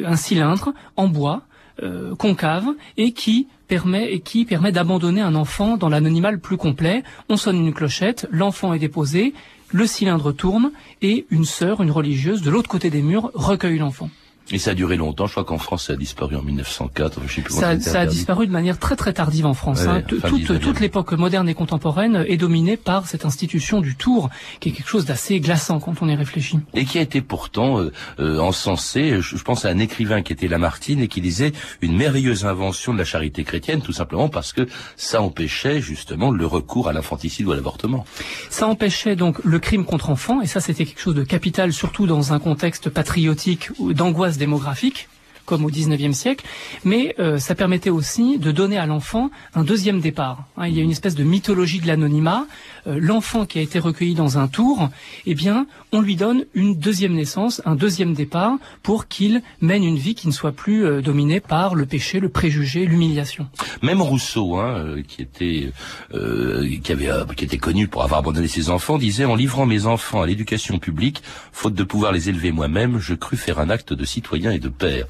un 0.06 0.16
cylindre 0.16 0.74
en 0.96 1.08
bois, 1.08 1.44
concave, 2.20 2.68
et 2.98 3.12
qui 3.12 3.48
permet 3.68 4.14
et 4.14 4.20
qui 4.20 4.46
permet 4.46 4.72
d'abandonner 4.72 5.22
un 5.22 5.34
enfant 5.34 5.78
dans 5.78 5.90
l'anonymat 5.90 6.38
plus 6.38 6.58
complet. 6.58 7.02
On 7.28 7.38
sonne 7.38 7.58
une 7.58 7.74
clochette, 7.74 8.28
l'enfant 8.30 8.74
est 8.76 8.80
déposé, 8.80 9.34
le 9.72 9.88
cylindre 9.88 10.32
tourne 10.32 10.72
et 11.02 11.26
une 11.32 11.46
sœur, 11.46 11.82
une 11.82 11.90
religieuse, 11.90 12.44
de 12.44 12.52
l'autre 12.52 12.70
côté 12.70 12.92
des 12.92 13.02
murs, 13.02 13.32
recueille 13.34 13.80
l'enfant. 13.80 14.12
Et 14.52 14.58
ça 14.58 14.72
a 14.72 14.74
duré 14.74 14.98
longtemps. 14.98 15.28
Je 15.28 15.32
crois 15.32 15.44
qu'en 15.44 15.58
France, 15.58 15.86
ça 15.86 15.94
a 15.94 15.96
disparu 15.96 16.36
en 16.36 16.42
1904. 16.42 17.22
Je 17.28 17.34
sais 17.36 17.42
plus 17.42 17.54
ça, 17.54 17.80
ça 17.80 18.02
a 18.02 18.06
disparu 18.06 18.48
de 18.48 18.52
manière 18.52 18.80
très 18.80 18.96
très 18.96 19.14
tardive 19.14 19.46
en 19.46 19.54
France. 19.54 19.82
hein. 19.88 20.02
toute, 20.02 20.60
toute 20.60 20.80
l'époque 20.80 21.12
moderne 21.14 21.48
et 21.50 21.54
contemporaine 21.54 22.26
est 22.28 22.38
dominée 22.38 22.78
par 22.78 23.08
cette 23.08 23.26
institution 23.26 23.82
du 23.82 23.96
tour, 23.96 24.30
qui 24.60 24.70
est 24.70 24.72
quelque 24.72 24.90
chose 24.90 25.06
d'assez 25.06 25.40
glaçant 25.40 25.80
quand 25.80 26.02
on 26.02 26.10
y 26.10 26.16
réfléchit. 26.16 26.60
Et 26.74 26.86
qui 26.86 26.98
a 26.98 27.02
été 27.02 27.22
pourtant 27.22 27.80
euh, 27.80 27.92
euh 28.20 28.40
encensé. 28.40 29.22
Je, 29.22 29.38
je, 29.38 29.44
pense 29.44 29.66
à 29.66 29.70
un 29.70 29.78
écrivain 29.78 30.22
qui 30.22 30.34
était 30.34 30.48
Lamartine 30.48 31.02
et 31.02 31.08
qui 31.08 31.22
disait 31.22 31.52
une 31.82 31.96
merveilleuse 31.96 32.46
invention 32.46 32.94
de 32.94 32.98
la 32.98 33.06
charité 33.06 33.44
chrétienne, 33.44 33.82
tout 33.82 33.94
simplement 33.94 34.30
parce 34.30 34.54
que 34.54 34.68
ça 34.96 35.22
empêchait 35.22 35.82
justement 35.82 36.32
le 36.32 36.46
recours 36.46 36.88
à 36.88 36.94
l'infanticide 36.94 37.46
ou 37.48 37.52
à 37.52 37.56
l'avortement. 37.56 38.06
Ça 38.50 38.68
empêchait 38.68 39.16
donc 39.16 39.44
le 39.44 39.60
crime 39.60 39.86
contre 39.86 40.10
enfants, 40.10 40.42
et 40.42 40.48
ça 40.48 40.60
c'était 40.60 40.86
quelque 40.86 41.02
chose 41.02 41.16
de 41.16 41.24
capital, 41.24 41.74
surtout 41.74 42.08
dans 42.08 42.34
un 42.34 42.40
contexte 42.40 42.90
patriotique 42.90 43.70
d'angoisse 43.80 44.38
démographique 44.42 45.08
comme 45.52 45.66
au 45.66 45.70
XIXe 45.70 46.16
siècle, 46.16 46.46
mais 46.86 47.14
euh, 47.20 47.38
ça 47.38 47.56
permettait 47.56 47.90
aussi 47.90 48.38
de 48.38 48.54
donner 48.54 48.78
à 48.78 48.86
l'enfant 48.86 49.30
un 49.54 49.66
deuxième 49.66 50.00
départ. 50.00 50.46
Hein, 50.56 50.68
il 50.68 50.78
y 50.78 50.80
a 50.80 50.82
une 50.82 50.92
espèce 50.92 51.14
de 51.14 51.26
mythologie 51.26 51.82
de 51.82 51.88
l'anonymat. 51.88 52.48
Euh, 52.88 52.98
l'enfant 53.02 53.46
qui 53.46 53.60
a 53.60 53.62
été 53.62 53.78
recueilli 53.78 54.16
dans 54.16 54.38
un 54.38 54.48
tour, 54.48 54.90
eh 55.26 55.36
bien, 55.36 55.68
on 55.92 56.00
lui 56.00 56.16
donne 56.16 56.46
une 56.54 56.74
deuxième 56.76 57.16
naissance, 57.16 57.62
un 57.66 57.76
deuxième 57.76 58.14
départ, 58.14 58.54
pour 58.82 59.10
qu'il 59.10 59.42
mène 59.60 59.84
une 59.84 59.98
vie 59.98 60.16
qui 60.16 60.30
ne 60.30 60.32
soit 60.32 60.54
plus 60.54 60.86
euh, 60.86 61.02
dominée 61.02 61.42
par 61.42 61.76
le 61.76 61.86
péché, 61.86 62.22
le 62.22 62.30
préjugé, 62.30 62.86
l'humiliation. 62.86 63.46
Même 63.82 64.02
Rousseau, 64.02 64.56
hein, 64.56 65.02
qui 65.06 65.22
était 65.22 65.74
qui 66.12 66.92
avait 66.94 67.10
qui 67.36 67.44
était 67.44 67.58
connu 67.58 67.90
pour 67.90 68.04
avoir 68.04 68.22
abandonné 68.22 68.48
ses 68.48 68.70
enfants, 68.70 68.98
disait 68.98 69.26
en 69.26 69.36
livrant 69.36 69.66
mes 69.66 69.86
enfants 69.86 70.22
à 70.22 70.26
l'éducation 70.26 70.80
publique, 70.80 71.22
faute 71.52 71.74
de 71.74 71.84
pouvoir 71.84 72.14
les 72.14 72.30
élever 72.30 72.54
moi-même, 72.54 73.00
je 73.00 73.16
crus 73.16 73.40
faire 73.40 73.60
un 73.60 73.70
acte 73.70 73.92
de 73.92 74.06
citoyen 74.06 74.52
et 74.52 74.60
de 74.60 74.70
père. 74.70 75.08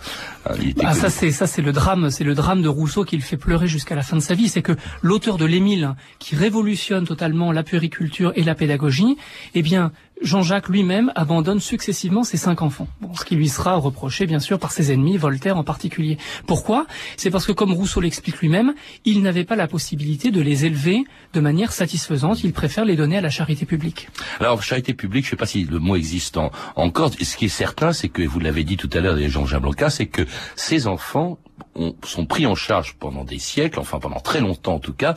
Hein, 0.49 0.55
ah, 0.83 0.93
ça 0.93 1.09
c'est 1.09 1.31
ça 1.31 1.47
c'est 1.47 1.61
le 1.61 1.71
drame, 1.71 2.09
c'est 2.09 2.23
le 2.23 2.33
drame 2.33 2.61
de 2.61 2.67
Rousseau 2.67 3.03
qui 3.03 3.15
le 3.15 3.21
fait 3.21 3.37
pleurer 3.37 3.67
jusqu'à 3.67 3.95
la 3.95 4.01
fin 4.01 4.17
de 4.17 4.21
sa 4.21 4.33
vie, 4.33 4.49
c'est 4.49 4.61
que 4.61 4.73
l'auteur 5.01 5.37
de 5.37 5.45
l'Émile, 5.45 5.95
qui 6.19 6.35
révolutionne 6.35 7.05
totalement 7.05 7.51
la 7.51 7.63
puriculture 7.63 8.33
et 8.35 8.43
la 8.43 8.55
pédagogie, 8.55 9.17
eh 9.53 9.61
bien 9.61 9.91
Jean-Jacques 10.21 10.69
lui-même 10.69 11.11
abandonne 11.15 11.59
successivement 11.59 12.23
ses 12.23 12.37
cinq 12.37 12.61
enfants. 12.61 12.87
ce 13.17 13.25
qui 13.25 13.35
lui 13.35 13.49
sera 13.49 13.75
reproché, 13.75 14.25
bien 14.27 14.39
sûr, 14.39 14.59
par 14.59 14.71
ses 14.71 14.91
ennemis, 14.91 15.17
Voltaire 15.17 15.57
en 15.57 15.63
particulier. 15.63 16.17
Pourquoi? 16.45 16.85
C'est 17.17 17.31
parce 17.31 17.45
que, 17.45 17.51
comme 17.51 17.73
Rousseau 17.73 18.01
l'explique 18.01 18.39
lui-même, 18.39 18.73
il 19.05 19.21
n'avait 19.21 19.43
pas 19.43 19.55
la 19.55 19.67
possibilité 19.67 20.31
de 20.31 20.41
les 20.41 20.65
élever 20.65 21.03
de 21.33 21.39
manière 21.39 21.71
satisfaisante. 21.73 22.43
Il 22.43 22.53
préfère 22.53 22.85
les 22.85 22.95
donner 22.95 23.17
à 23.17 23.21
la 23.21 23.29
charité 23.29 23.65
publique. 23.65 24.09
Alors, 24.39 24.61
charité 24.63 24.93
publique, 24.93 25.25
je 25.25 25.29
ne 25.29 25.31
sais 25.31 25.37
pas 25.37 25.45
si 25.45 25.63
le 25.63 25.79
mot 25.79 25.95
existe 25.95 26.37
encore. 26.75 27.11
Ce 27.19 27.35
qui 27.37 27.45
est 27.45 27.49
certain, 27.49 27.93
c'est 27.93 28.09
que, 28.09 28.21
vous 28.21 28.39
l'avez 28.39 28.63
dit 28.63 28.77
tout 28.77 28.89
à 28.93 28.99
l'heure, 28.99 29.17
Jean-Jacques 29.17 29.61
Blanca, 29.61 29.89
c'est 29.89 30.07
que 30.07 30.25
ces 30.55 30.87
enfants 30.87 31.39
sont 32.03 32.25
pris 32.25 32.45
en 32.45 32.55
charge 32.55 32.95
pendant 32.99 33.23
des 33.23 33.39
siècles, 33.39 33.79
enfin 33.79 33.99
pendant 33.99 34.19
très 34.19 34.41
longtemps 34.41 34.75
en 34.75 34.79
tout 34.79 34.93
cas, 34.93 35.15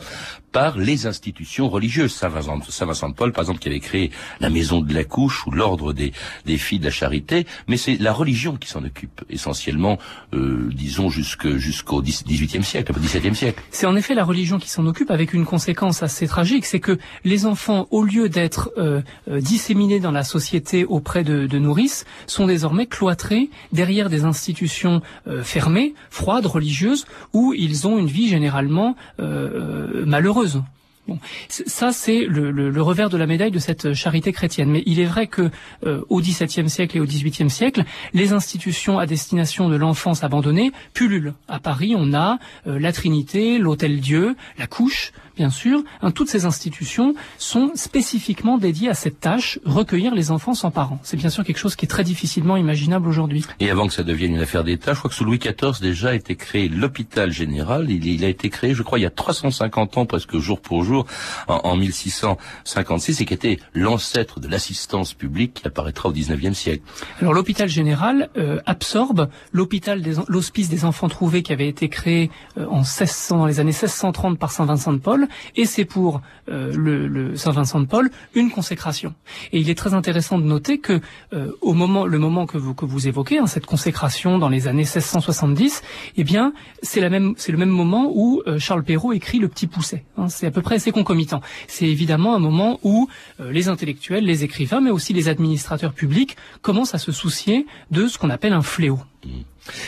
par 0.55 0.77
les 0.77 1.05
institutions 1.05 1.67
religieuses. 1.67 2.13
Saint 2.13 2.29
Vincent, 2.29 2.61
Saint 2.69 2.85
Vincent 2.85 3.09
de 3.09 3.13
Paul, 3.13 3.33
par 3.33 3.41
exemple, 3.41 3.59
qui 3.59 3.67
avait 3.67 3.81
créé 3.81 4.11
la 4.39 4.49
maison 4.49 4.79
de 4.79 4.93
la 4.93 5.03
couche 5.03 5.45
ou 5.45 5.51
l'ordre 5.51 5.91
des, 5.91 6.13
des 6.45 6.57
filles 6.57 6.79
de 6.79 6.85
la 6.85 6.91
charité, 6.91 7.45
mais 7.67 7.75
c'est 7.75 7.97
la 7.97 8.13
religion 8.13 8.55
qui 8.55 8.69
s'en 8.69 8.81
occupe 8.85 9.25
essentiellement, 9.29 9.97
euh, 10.33 10.69
disons 10.73 11.09
jusque 11.09 11.57
jusqu'au 11.57 12.01
XVIIIe 12.01 12.63
siècle, 12.63 12.93
au 12.95 12.99
XVIIe 13.01 13.35
siècle. 13.35 13.61
C'est 13.69 13.85
en 13.85 13.97
effet 13.97 14.13
la 14.13 14.23
religion 14.23 14.57
qui 14.57 14.69
s'en 14.69 14.85
occupe 14.85 15.11
avec 15.11 15.33
une 15.33 15.43
conséquence 15.43 16.03
assez 16.03 16.25
tragique, 16.25 16.65
c'est 16.65 16.79
que 16.79 16.99
les 17.25 17.45
enfants, 17.45 17.87
au 17.91 18.05
lieu 18.05 18.29
d'être 18.29 18.71
euh, 18.77 19.01
euh, 19.29 19.41
disséminés 19.41 19.99
dans 19.99 20.11
la 20.11 20.23
société 20.23 20.85
auprès 20.85 21.25
de, 21.25 21.47
de, 21.47 21.59
nourrices, 21.59 22.05
sont 22.27 22.47
désormais 22.47 22.85
cloîtrés 22.85 23.49
derrière 23.73 24.09
des 24.09 24.23
institutions 24.23 25.01
fermées, 25.43 25.95
froides, 26.09 26.34
religieuses, 26.43 27.05
où 27.33 27.53
ils 27.53 27.87
ont 27.87 27.97
une 27.97 28.07
vie 28.07 28.27
généralement 28.27 28.95
malheureuse 29.17 30.61
Bon, 31.07 31.19
ça 31.49 31.91
c'est 31.91 32.25
le, 32.25 32.81
revers 32.81 33.11
de 33.11 33.17
la 33.17 33.27
médaille 33.27 33.51
de 33.51 33.59
cette 33.59 33.93
charité 33.93 34.31
chrétienne. 34.31 34.71
Mais 34.71 34.81
il 34.87 34.99
est 34.99 35.05
vrai 35.05 35.27
que 35.27 35.51
euh, 35.85 36.01
au 36.09 36.19
XVIIe 36.19 36.69
siècle 36.69 36.97
et 36.97 36.99
au 36.99 37.05
XVIIIe 37.05 37.49
siècle, 37.49 37.83
les 38.13 38.33
institutions 38.33 38.97
à 38.97 39.05
destination 39.05 39.69
de 39.69 39.75
l'enfance 39.75 40.23
abandonnée 40.23 40.71
pullulent. 40.93 41.35
À 41.47 41.59
Paris, 41.59 41.93
on 41.95 42.13
a 42.15 42.39
euh, 42.65 42.79
la 42.79 42.91
Trinité, 42.91 43.59
l'Hôtel 43.59 43.99
Dieu, 43.99 44.35
la 44.57 44.65
Couche, 44.65 45.11
bien 45.35 45.49
sûr, 45.49 45.83
hein, 46.01 46.11
toutes 46.11 46.29
ces 46.29 46.45
institutions 46.45 47.15
sont 47.37 47.71
spécifiquement 47.75 48.57
dédiées 48.57 48.89
à 48.89 48.93
cette 48.93 49.19
tâche, 49.19 49.59
recueillir 49.65 50.15
les 50.15 50.31
enfants 50.31 50.53
sans 50.53 50.71
parents. 50.71 50.99
C'est 51.03 51.17
bien 51.17 51.29
sûr 51.29 51.43
quelque 51.43 51.57
chose 51.57 51.75
qui 51.75 51.85
est 51.85 51.89
très 51.89 52.03
difficilement 52.03 52.57
imaginable 52.57 53.07
aujourd'hui. 53.07 53.45
Et 53.59 53.69
avant 53.69 53.87
que 53.87 53.93
ça 53.93 54.03
devienne 54.03 54.33
une 54.35 54.41
affaire 54.41 54.63
d'État, 54.63 54.93
je 54.93 54.99
crois 54.99 55.09
que 55.09 55.15
sous 55.15 55.25
Louis 55.25 55.39
XIV 55.39 55.79
déjà 55.81 56.09
a 56.09 56.13
été 56.13 56.35
créé 56.35 56.69
l'hôpital 56.69 57.31
général. 57.31 57.89
Il, 57.89 58.23
a 58.23 58.27
été 58.27 58.49
créé, 58.49 58.73
je 58.73 58.83
crois, 58.83 58.99
il 58.99 59.03
y 59.03 59.07
a 59.07 59.11
350 59.11 59.97
ans, 59.97 60.05
presque 60.05 60.37
jour 60.37 60.59
pour 60.59 60.83
jour, 60.83 61.05
en, 61.47 61.75
1656, 61.75 63.21
et 63.21 63.25
qui 63.25 63.33
était 63.33 63.59
l'ancêtre 63.73 64.39
de 64.39 64.47
l'assistance 64.47 65.13
publique 65.13 65.55
qui 65.55 65.67
apparaîtra 65.67 66.09
au 66.09 66.13
19e 66.13 66.53
siècle. 66.53 66.83
Alors 67.19 67.33
l'hôpital 67.33 67.67
général 67.67 68.29
euh, 68.37 68.59
absorbe 68.65 69.29
l'hôpital 69.51 70.01
l'hospice 70.27 70.69
des 70.69 70.85
enfants 70.85 71.09
trouvés 71.09 71.43
qui 71.43 71.53
avait 71.53 71.67
été 71.67 71.89
créé 71.89 72.31
euh, 72.57 72.65
en 72.67 72.79
1600, 72.79 73.37
dans 73.37 73.45
les 73.45 73.59
années 73.59 73.71
1630 73.71 74.37
par 74.37 74.51
Saint 74.51 74.65
Vincent 74.65 74.93
de 74.93 74.97
Paul 74.97 75.24
et 75.55 75.65
c'est 75.65 75.85
pour 75.85 76.21
euh, 76.49 76.73
le, 76.75 77.35
Saint 77.35 77.51
Vincent 77.51 77.79
de 77.79 77.85
Paul 77.85 78.09
une 78.33 78.51
consécration. 78.51 79.13
Et 79.51 79.59
il 79.59 79.69
est 79.69 79.75
très 79.75 79.93
intéressant 79.93 80.37
de 80.37 80.43
noter 80.43 80.79
que 80.79 81.01
euh, 81.33 81.51
au 81.61 81.73
moment, 81.73 82.05
le 82.05 82.19
moment 82.19 82.45
que 82.45 82.57
vous 82.57 82.73
que 82.73 82.85
vous 82.85 83.07
évoquez, 83.07 83.39
hein, 83.39 83.47
cette 83.47 83.65
consécration 83.65 84.37
dans 84.37 84.49
les 84.49 84.67
années 84.67 84.83
1670, 84.83 85.81
eh 86.17 86.23
bien 86.23 86.53
c'est 86.81 87.01
la 87.01 87.09
même, 87.09 87.33
c'est 87.37 87.51
le 87.51 87.57
même 87.57 87.69
moment 87.69 88.11
où 88.13 88.41
euh, 88.47 88.59
Charles 88.59 88.83
Perrault 88.83 89.13
écrit 89.13 89.39
Le 89.39 89.47
Petit 89.47 89.67
Pousset. 89.67 90.03
Hein. 90.17 90.29
c'est 90.29 90.47
à 90.47 90.51
peu 90.51 90.61
près 90.61 90.75
assez 90.75 90.91
concomitant. 90.91 91.41
C'est 91.67 91.87
évidemment 91.87 92.35
un 92.35 92.39
moment 92.39 92.79
où 92.83 93.07
les 93.39 93.67
intellectuels, 93.67 94.25
les 94.25 94.43
écrivains, 94.43 94.81
mais 94.81 94.91
aussi 94.91 95.13
les 95.13 95.27
administrateurs 95.27 95.93
publics 95.93 96.35
commencent 96.61 96.95
à 96.95 96.99
se 96.99 97.11
soucier 97.11 97.65
de 97.91 98.07
ce 98.07 98.17
qu'on 98.17 98.29
appelle 98.29 98.53
un 98.53 98.61
fléau. 98.61 98.99
Mmh. 99.25 99.29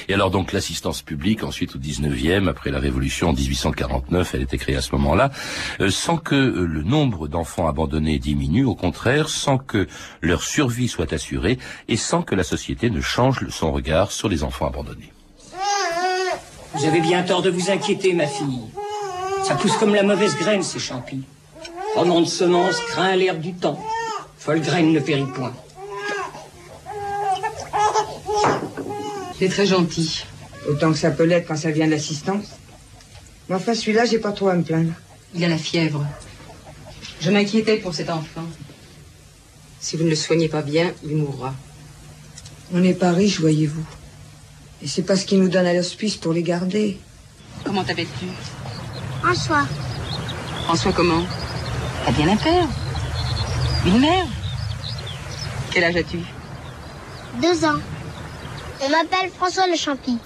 Et 0.07 0.13
alors 0.13 0.31
donc 0.31 0.53
l'assistance 0.53 1.01
publique, 1.01 1.43
ensuite 1.43 1.75
au 1.75 1.79
19e, 1.79 2.47
après 2.47 2.71
la 2.71 2.79
Révolution 2.79 3.29
en 3.29 3.33
1849, 3.33 4.35
elle 4.35 4.41
était 4.41 4.57
créée 4.57 4.75
à 4.75 4.81
ce 4.81 4.91
moment-là, 4.93 5.31
euh, 5.79 5.89
sans 5.89 6.17
que 6.17 6.35
euh, 6.35 6.65
le 6.65 6.83
nombre 6.83 7.27
d'enfants 7.27 7.67
abandonnés 7.67 8.19
diminue, 8.19 8.65
au 8.65 8.75
contraire, 8.75 9.29
sans 9.29 9.57
que 9.57 9.87
leur 10.21 10.43
survie 10.43 10.87
soit 10.87 11.13
assurée 11.13 11.57
et 11.87 11.97
sans 11.97 12.21
que 12.21 12.35
la 12.35 12.43
société 12.43 12.89
ne 12.89 13.01
change 13.01 13.47
son 13.49 13.71
regard 13.71 14.11
sur 14.11 14.29
les 14.29 14.43
enfants 14.43 14.67
abandonnés. 14.67 15.11
Vous 16.73 16.85
avez 16.85 17.01
bien 17.01 17.23
tort 17.23 17.41
de 17.41 17.49
vous 17.49 17.71
inquiéter, 17.71 18.13
ma 18.13 18.27
fille. 18.27 18.61
Ça 19.43 19.55
pousse 19.55 19.77
comme 19.77 19.95
la 19.95 20.03
mauvaise 20.03 20.35
graine, 20.35 20.63
ces 20.63 20.79
champis. 20.79 21.23
nom 21.95 22.21
de 22.21 22.25
semence 22.25 22.79
craint 22.89 23.15
l'air 23.15 23.37
du 23.37 23.53
temps. 23.53 23.79
Folle 24.37 24.61
graine 24.61 24.91
ne 24.91 24.99
périt 24.99 25.25
point. 25.25 25.53
C'est 29.39 29.49
très 29.49 29.65
gentil. 29.65 30.25
Autant 30.67 30.91
que 30.91 30.97
ça 30.97 31.11
peut 31.11 31.23
l'être 31.23 31.47
quand 31.47 31.55
ça 31.55 31.71
vient 31.71 31.87
d'assistance. 31.87 32.45
Mais 33.47 33.55
enfin, 33.55 33.73
celui-là, 33.73 34.05
j'ai 34.05 34.19
pas 34.19 34.31
trop 34.31 34.49
à 34.49 34.55
me 34.55 34.63
plaindre. 34.63 34.93
Il 35.33 35.43
a 35.43 35.47
la 35.47 35.57
fièvre. 35.57 36.05
Je 37.21 37.31
m'inquiétais 37.31 37.77
pour 37.77 37.93
cet 37.93 38.09
enfant. 38.09 38.45
Si 39.79 39.95
vous 39.95 40.03
ne 40.03 40.09
le 40.09 40.15
soignez 40.15 40.49
pas 40.49 40.61
bien, 40.61 40.91
il 41.03 41.17
mourra. 41.17 41.53
On 42.73 42.79
n'est 42.79 42.93
pas 42.93 43.11
riche, 43.11 43.39
voyez-vous. 43.39 43.85
Et 44.81 44.87
c'est 44.87 45.03
pas 45.03 45.15
ce 45.15 45.25
qu'ils 45.25 45.39
nous 45.39 45.49
donnent 45.49 45.67
à 45.67 45.73
l'hospice 45.73 46.17
pour 46.17 46.33
les 46.33 46.43
garder. 46.43 46.99
Comment 47.63 47.83
t'appelles-tu 47.83 48.25
François. 49.21 49.65
François 50.65 50.91
comment? 50.93 51.23
T'as 52.05 52.11
bien 52.11 52.29
un 52.29 52.35
père 52.35 52.67
Une 53.85 53.99
mère 53.99 54.25
Quel 55.71 55.83
âge 55.83 55.95
as-tu? 55.95 56.19
Deux 57.41 57.65
ans. 57.65 57.79
On 58.83 58.89
m'appelle 58.89 59.29
François 59.31 59.67
Le 59.67 59.75
Champy. 59.75 60.17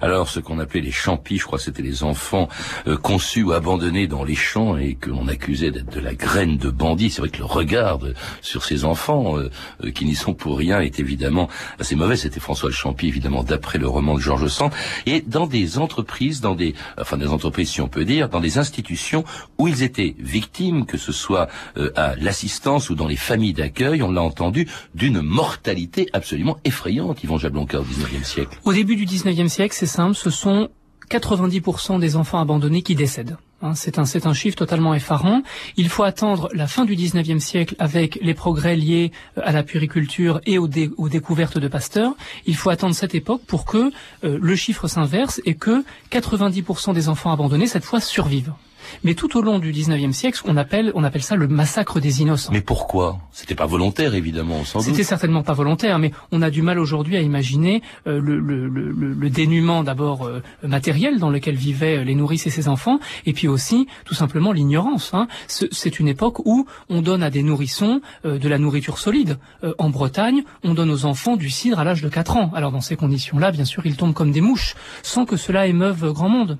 Alors, 0.00 0.28
ce 0.28 0.40
qu'on 0.40 0.58
appelait 0.58 0.80
les 0.80 0.90
champis, 0.90 1.38
je 1.38 1.44
crois 1.44 1.58
c'était 1.58 1.82
les 1.82 2.02
enfants 2.02 2.48
euh, 2.86 2.96
conçus 2.96 3.42
ou 3.42 3.52
abandonnés 3.52 4.06
dans 4.06 4.24
les 4.24 4.34
champs 4.34 4.76
et 4.76 4.94
que 4.94 5.10
l'on 5.10 5.28
accusait 5.28 5.70
d'être 5.70 5.92
de 5.92 6.00
la 6.00 6.14
graine 6.14 6.56
de 6.58 6.70
bandits. 6.70 7.10
C'est 7.10 7.20
vrai 7.20 7.30
que 7.30 7.38
le 7.38 7.44
regard 7.44 7.98
sur 8.42 8.64
ces 8.64 8.84
enfants, 8.84 9.38
euh, 9.38 9.50
euh, 9.84 9.90
qui 9.90 10.04
n'y 10.04 10.14
sont 10.14 10.34
pour 10.34 10.58
rien, 10.58 10.80
est 10.80 11.00
évidemment 11.00 11.48
assez 11.78 11.96
mauvais. 11.96 12.16
C'était 12.16 12.40
François 12.40 12.68
le 12.68 12.74
Champy, 12.74 13.08
évidemment, 13.08 13.42
d'après 13.42 13.78
le 13.78 13.88
roman 13.88 14.14
de 14.14 14.20
Georges 14.20 14.48
Sand. 14.48 14.70
Et 15.06 15.22
dans 15.26 15.46
des 15.46 15.78
entreprises, 15.78 16.40
dans 16.40 16.54
des, 16.54 16.74
enfin 16.98 17.16
des 17.16 17.28
entreprises, 17.28 17.70
si 17.70 17.80
on 17.80 17.88
peut 17.88 18.04
dire, 18.04 18.28
dans 18.28 18.40
des 18.40 18.58
institutions 18.58 19.24
où 19.58 19.68
ils 19.68 19.82
étaient 19.82 20.14
victimes, 20.18 20.86
que 20.86 20.98
ce 20.98 21.12
soit 21.12 21.48
à 21.96 22.14
l'assistance 22.16 22.90
ou 22.90 22.94
dans 22.94 23.06
les 23.06 23.16
familles 23.16 23.54
d'accueil, 23.54 24.02
on 24.02 24.10
l'a 24.10 24.22
entendu, 24.22 24.68
d'une 24.94 25.20
mortalité 25.20 26.08
absolument 26.12 26.58
effrayante, 26.64 27.22
Yvon 27.24 27.38
Jablonka, 27.38 27.80
au 27.80 27.84
XIXe 27.84 28.26
siècle. 28.26 28.58
Au 28.64 28.72
début 28.72 28.96
du 28.96 29.04
XIXe 29.04 29.52
siècle, 29.52 29.74
c'est 29.76 29.85
simple, 29.86 30.14
ce 30.14 30.30
sont 30.30 30.68
90% 31.10 32.00
des 32.00 32.16
enfants 32.16 32.40
abandonnés 32.40 32.82
qui 32.82 32.94
décèdent. 32.94 33.36
Hein, 33.62 33.74
c'est 33.74 33.98
un, 33.98 34.34
chiffre 34.34 34.56
totalement 34.56 34.92
effarant. 34.92 35.42
Il 35.78 35.88
faut 35.88 36.02
attendre 36.02 36.50
la 36.52 36.66
fin 36.66 36.84
du 36.84 36.94
19e 36.94 37.38
siècle 37.38 37.74
avec 37.78 38.18
les 38.20 38.34
progrès 38.34 38.76
liés 38.76 39.12
euh, 39.38 39.42
à 39.44 39.52
la 39.52 39.62
puriculture 39.62 40.40
et 40.44 40.58
aux, 40.58 40.68
découvertes 40.68 41.58
de 41.58 41.68
Pasteur. 41.68 42.14
Il 42.44 42.54
faut 42.54 42.68
attendre 42.68 42.94
cette 42.94 43.14
époque 43.14 43.42
pour 43.46 43.64
que 43.64 43.90
euh, 44.24 44.38
le 44.40 44.56
chiffre 44.56 44.88
s'inverse 44.88 45.40
et 45.46 45.54
que 45.54 45.84
90% 46.10 46.92
des 46.92 47.08
enfants 47.08 47.32
abandonnés, 47.32 47.66
cette 47.66 47.84
fois, 47.84 48.00
survivent. 48.00 48.52
Mais 49.04 49.14
tout 49.14 49.36
au 49.36 49.42
long 49.42 49.58
du 49.58 49.72
19e 49.72 50.12
siècle, 50.12 50.40
on 50.44 50.56
appelle, 50.56 50.92
on 50.94 51.04
appelle 51.04 51.22
ça 51.22 51.36
le 51.36 51.48
massacre 51.48 52.00
des 52.00 52.22
innocents. 52.22 52.52
Mais 52.52 52.60
pourquoi? 52.60 53.18
C'était 53.32 53.54
pas 53.54 53.66
volontaire, 53.66 54.14
évidemment, 54.14 54.64
sans 54.64 54.80
doute. 54.80 54.88
C'était 54.88 55.04
certainement 55.04 55.42
pas 55.42 55.52
volontaire, 55.52 55.98
mais 55.98 56.12
on 56.32 56.42
a 56.42 56.50
du 56.50 56.62
mal 56.62 56.78
aujourd'hui 56.78 57.16
à 57.16 57.20
imaginer 57.20 57.82
euh, 58.06 58.20
le, 58.20 58.38
le, 58.38 58.68
le, 58.68 58.92
le, 58.92 59.30
dénuement 59.30 59.82
d'abord 59.82 60.26
euh, 60.26 60.42
matériel 60.62 61.18
dans 61.18 61.30
lequel 61.30 61.54
vivaient 61.54 62.04
les 62.04 62.14
nourrices 62.14 62.46
et 62.46 62.50
ses 62.50 62.68
enfants, 62.68 62.98
et 63.26 63.32
puis 63.32 63.48
aussi 63.48 63.86
tout 64.04 64.14
simplement 64.14 64.52
l'ignorance. 64.52 65.10
Hein. 65.12 65.28
C'est 65.46 65.98
une 65.98 66.08
époque 66.08 66.40
où 66.44 66.66
on 66.88 67.02
donne 67.02 67.22
à 67.22 67.30
des 67.30 67.42
nourrissons 67.42 68.00
euh, 68.24 68.38
de 68.38 68.48
la 68.48 68.58
nourriture 68.58 68.98
solide. 68.98 69.38
en 69.78 69.90
Bretagne, 69.90 70.42
on 70.64 70.74
donne 70.74 70.90
aux 70.90 71.04
enfants 71.04 71.36
du 71.36 71.50
cidre 71.50 71.78
à 71.78 71.84
l'âge 71.84 72.02
de 72.02 72.08
4 72.08 72.36
ans. 72.36 72.50
Alors 72.54 72.72
dans 72.72 72.80
ces 72.80 72.96
conditions-là, 72.96 73.50
bien 73.50 73.64
sûr, 73.64 73.86
ils 73.86 73.96
tombent 73.96 74.14
comme 74.14 74.32
des 74.32 74.40
mouches, 74.40 74.74
sans 75.02 75.24
que 75.24 75.36
cela 75.36 75.66
émeuve 75.66 76.12
grand 76.12 76.28
monde 76.28 76.58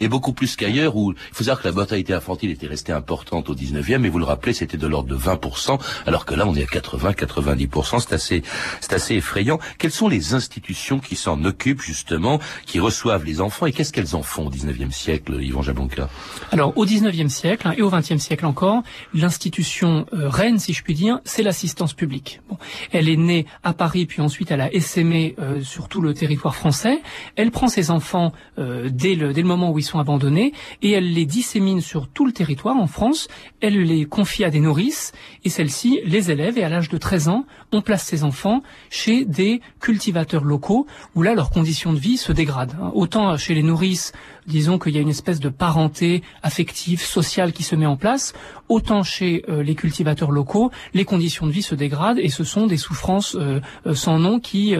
et 0.00 0.08
beaucoup 0.08 0.32
plus 0.32 0.56
qu'ailleurs 0.56 0.96
où 0.96 1.12
il 1.12 1.34
faut 1.34 1.44
savoir 1.44 1.62
que 1.62 1.68
la 1.68 1.74
mortalité 1.74 2.12
infantile 2.12 2.50
était 2.50 2.66
restée 2.66 2.92
importante 2.92 3.48
au 3.50 3.54
19e 3.54 4.04
et 4.04 4.08
vous 4.08 4.18
le 4.18 4.24
rappelez 4.24 4.52
c'était 4.52 4.76
de 4.76 4.86
l'ordre 4.86 5.08
de 5.08 5.16
20% 5.16 5.80
alors 6.06 6.24
que 6.24 6.34
là 6.34 6.46
on 6.46 6.54
est 6.54 6.62
à 6.62 6.66
80 6.66 7.12
90% 7.12 8.00
c'est 8.00 8.14
assez 8.14 8.42
c'est 8.80 8.92
assez 8.92 9.14
effrayant. 9.14 9.58
Quelles 9.78 9.90
sont 9.90 10.08
les 10.08 10.34
institutions 10.34 10.98
qui 10.98 11.16
s'en 11.16 11.44
occupent 11.44 11.80
justement 11.80 12.40
qui 12.66 12.80
reçoivent 12.80 13.24
les 13.24 13.40
enfants 13.40 13.66
et 13.66 13.72
qu'est-ce 13.72 13.92
qu'elles 13.92 14.16
en 14.16 14.22
font 14.22 14.46
au 14.46 14.50
19e 14.50 14.90
siècle 14.90 15.38
Yvan 15.40 15.62
Jablonka 15.62 16.08
Alors 16.52 16.76
au 16.76 16.86
19e 16.86 17.28
siècle 17.28 17.68
hein, 17.68 17.74
et 17.76 17.82
au 17.82 17.90
20e 17.90 18.18
siècle 18.18 18.46
encore 18.46 18.82
l'institution 19.14 20.06
euh, 20.12 20.28
reine 20.28 20.58
si 20.58 20.72
je 20.72 20.82
puis 20.82 20.94
dire 20.94 21.20
c'est 21.24 21.42
l'assistance 21.42 21.94
publique. 21.94 22.40
Bon, 22.48 22.58
elle 22.92 23.08
est 23.08 23.16
née 23.16 23.46
à 23.62 23.72
Paris 23.72 24.06
puis 24.06 24.20
ensuite 24.22 24.50
elle 24.50 24.60
a 24.60 24.72
essaimé 24.72 25.34
euh, 25.38 25.62
sur 25.62 25.88
tout 25.88 26.00
le 26.00 26.14
territoire 26.14 26.54
français. 26.54 27.00
Elle 27.36 27.50
prend 27.50 27.68
ses 27.68 27.90
enfants 27.90 28.32
euh, 28.58 28.88
dès 28.90 29.14
le 29.14 29.32
dès 29.32 29.42
le 29.42 29.48
moment 29.48 29.59
où 29.68 29.78
ils 29.78 29.84
sont 29.84 29.98
abandonnés 29.98 30.54
et 30.80 30.92
elle 30.92 31.12
les 31.12 31.26
dissémine 31.26 31.82
sur 31.82 32.08
tout 32.08 32.24
le 32.24 32.32
territoire 32.32 32.76
en 32.76 32.86
France. 32.86 33.28
Elle 33.60 33.82
les 33.82 34.06
confie 34.06 34.44
à 34.44 34.50
des 34.50 34.60
nourrices 34.60 35.12
et 35.44 35.50
celles-ci 35.50 36.00
les 36.04 36.30
élèvent 36.30 36.56
et 36.56 36.64
à 36.64 36.70
l'âge 36.70 36.88
de 36.88 36.96
13 36.96 37.28
ans, 37.28 37.44
on 37.72 37.82
place 37.82 38.04
ces 38.04 38.24
enfants 38.24 38.62
chez 38.88 39.26
des 39.26 39.60
cultivateurs 39.80 40.44
locaux 40.44 40.86
où 41.14 41.22
là 41.22 41.34
leurs 41.34 41.50
conditions 41.50 41.92
de 41.92 41.98
vie 41.98 42.16
se 42.16 42.32
dégradent. 42.32 42.76
Autant 42.94 43.36
chez 43.36 43.54
les 43.54 43.62
nourrices, 43.62 44.12
disons 44.46 44.78
qu'il 44.78 44.94
y 44.94 44.98
a 44.98 45.02
une 45.02 45.10
espèce 45.10 45.40
de 45.40 45.48
parenté 45.48 46.22
affective, 46.42 47.02
sociale 47.02 47.52
qui 47.52 47.62
se 47.62 47.76
met 47.76 47.86
en 47.86 47.96
place, 47.96 48.32
autant 48.68 49.02
chez 49.02 49.44
euh, 49.48 49.62
les 49.62 49.74
cultivateurs 49.74 50.30
locaux, 50.30 50.70
les 50.94 51.04
conditions 51.04 51.46
de 51.46 51.52
vie 51.52 51.62
se 51.62 51.74
dégradent 51.74 52.18
et 52.18 52.28
ce 52.28 52.44
sont 52.44 52.66
des 52.66 52.76
souffrances 52.76 53.36
euh, 53.36 53.60
euh, 53.86 53.94
sans 53.94 54.18
nom 54.18 54.40
qui 54.40 54.74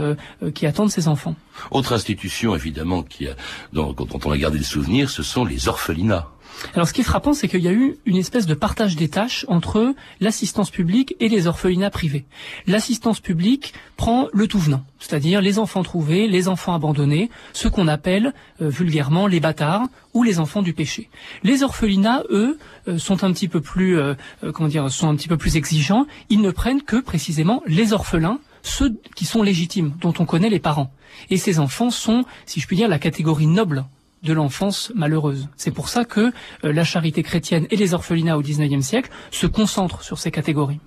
attendent 0.65 0.91
ces 0.91 1.09
enfants. 1.09 1.35
Autre 1.71 1.93
institution, 1.93 2.55
évidemment, 2.55 3.03
qui 3.03 3.29
a, 3.29 3.37
dont, 3.73 3.95
on 4.25 4.31
a 4.31 4.39
gardé 4.39 4.59
le 4.59 4.65
souvenir, 4.65 5.11
ce 5.11 5.23
sont 5.23 5.45
les 5.45 5.69
orphelinats. 5.69 6.29
Alors 6.75 6.87
ce 6.87 6.93
qui 6.93 7.01
est 7.01 7.05
frappant, 7.05 7.33
c'est 7.33 7.49
qu'il 7.49 7.63
y 7.63 7.69
a 7.69 7.73
eu 7.73 7.97
une 8.07 8.17
espèce 8.17 8.47
de 8.47 8.55
partage 8.55 8.97
des 8.97 9.09
tâches 9.09 9.45
entre 9.49 9.95
l'assistance 10.21 10.71
publique 10.71 11.17
et 11.21 11.29
les 11.29 11.47
orphelinats 11.47 11.91
privés. 11.91 12.27
L'assistance 12.67 13.21
publique 13.21 13.73
prend 13.97 14.29
le 14.33 14.47
tout 14.47 14.59
venant, 14.59 14.85
c'est-à-dire 14.99 15.41
les 15.41 15.59
enfants 15.59 15.83
trouvés, 15.83 16.29
les 16.29 16.49
enfants 16.49 16.75
abandonnés, 16.75 17.31
ce 17.53 17.69
qu'on 17.69 17.89
appelle 17.89 18.35
euh, 18.61 18.69
vulgairement 18.69 19.27
les 19.27 19.41
bâtards 19.41 19.87
ou 20.13 20.23
les 20.23 20.39
enfants 20.39 20.63
du 20.63 20.73
péché. 20.73 21.09
Les 21.43 21.63
orphelinats, 21.63 22.25
eux, 22.31 22.59
euh, 22.89 22.99
sont 22.99 23.25
un 23.25 23.33
petit 23.33 23.49
peu 23.49 23.61
plus, 23.61 23.99
euh, 23.99 24.15
comment 24.53 24.69
dire, 24.69 24.91
sont 24.91 25.09
un 25.09 25.17
petit 25.17 25.29
peu 25.29 25.37
plus 25.37 25.57
exigeants. 25.57 26.07
Ils 26.29 26.41
ne 26.41 26.51
prennent 26.51 26.83
que 26.83 27.01
précisément 27.01 27.63
les 27.67 27.93
orphelins, 27.93 28.39
ceux 28.63 29.01
qui 29.15 29.25
sont 29.25 29.43
légitimes, 29.43 29.95
dont 30.01 30.15
on 30.19 30.27
connaît 30.27 30.51
les 30.51 30.61
parents. 30.61 30.93
Et 31.31 31.37
ces 31.37 31.59
enfants 31.59 31.91
sont, 31.91 32.25
si 32.47 32.61
je 32.61 32.67
puis 32.67 32.77
dire, 32.77 32.89
la 32.89 32.99
catégorie 32.99 33.47
noble 33.47 33.85
de 34.23 34.33
l'enfance 34.33 34.93
malheureuse. 34.95 35.49
C'est 35.57 35.71
pour 35.71 35.89
ça 35.89 36.05
que 36.05 36.33
euh, 36.65 36.73
la 36.73 36.85
charité 36.85 37.23
chrétienne 37.23 37.67
et 37.71 37.77
les 37.77 37.95
orphelinats 37.95 38.37
au 38.37 38.43
XIXe 38.43 38.85
siècle 38.85 39.11
se 39.31 39.47
concentrent 39.47 40.03
sur 40.03 40.19
ces 40.19 40.31
catégories. 40.31 40.81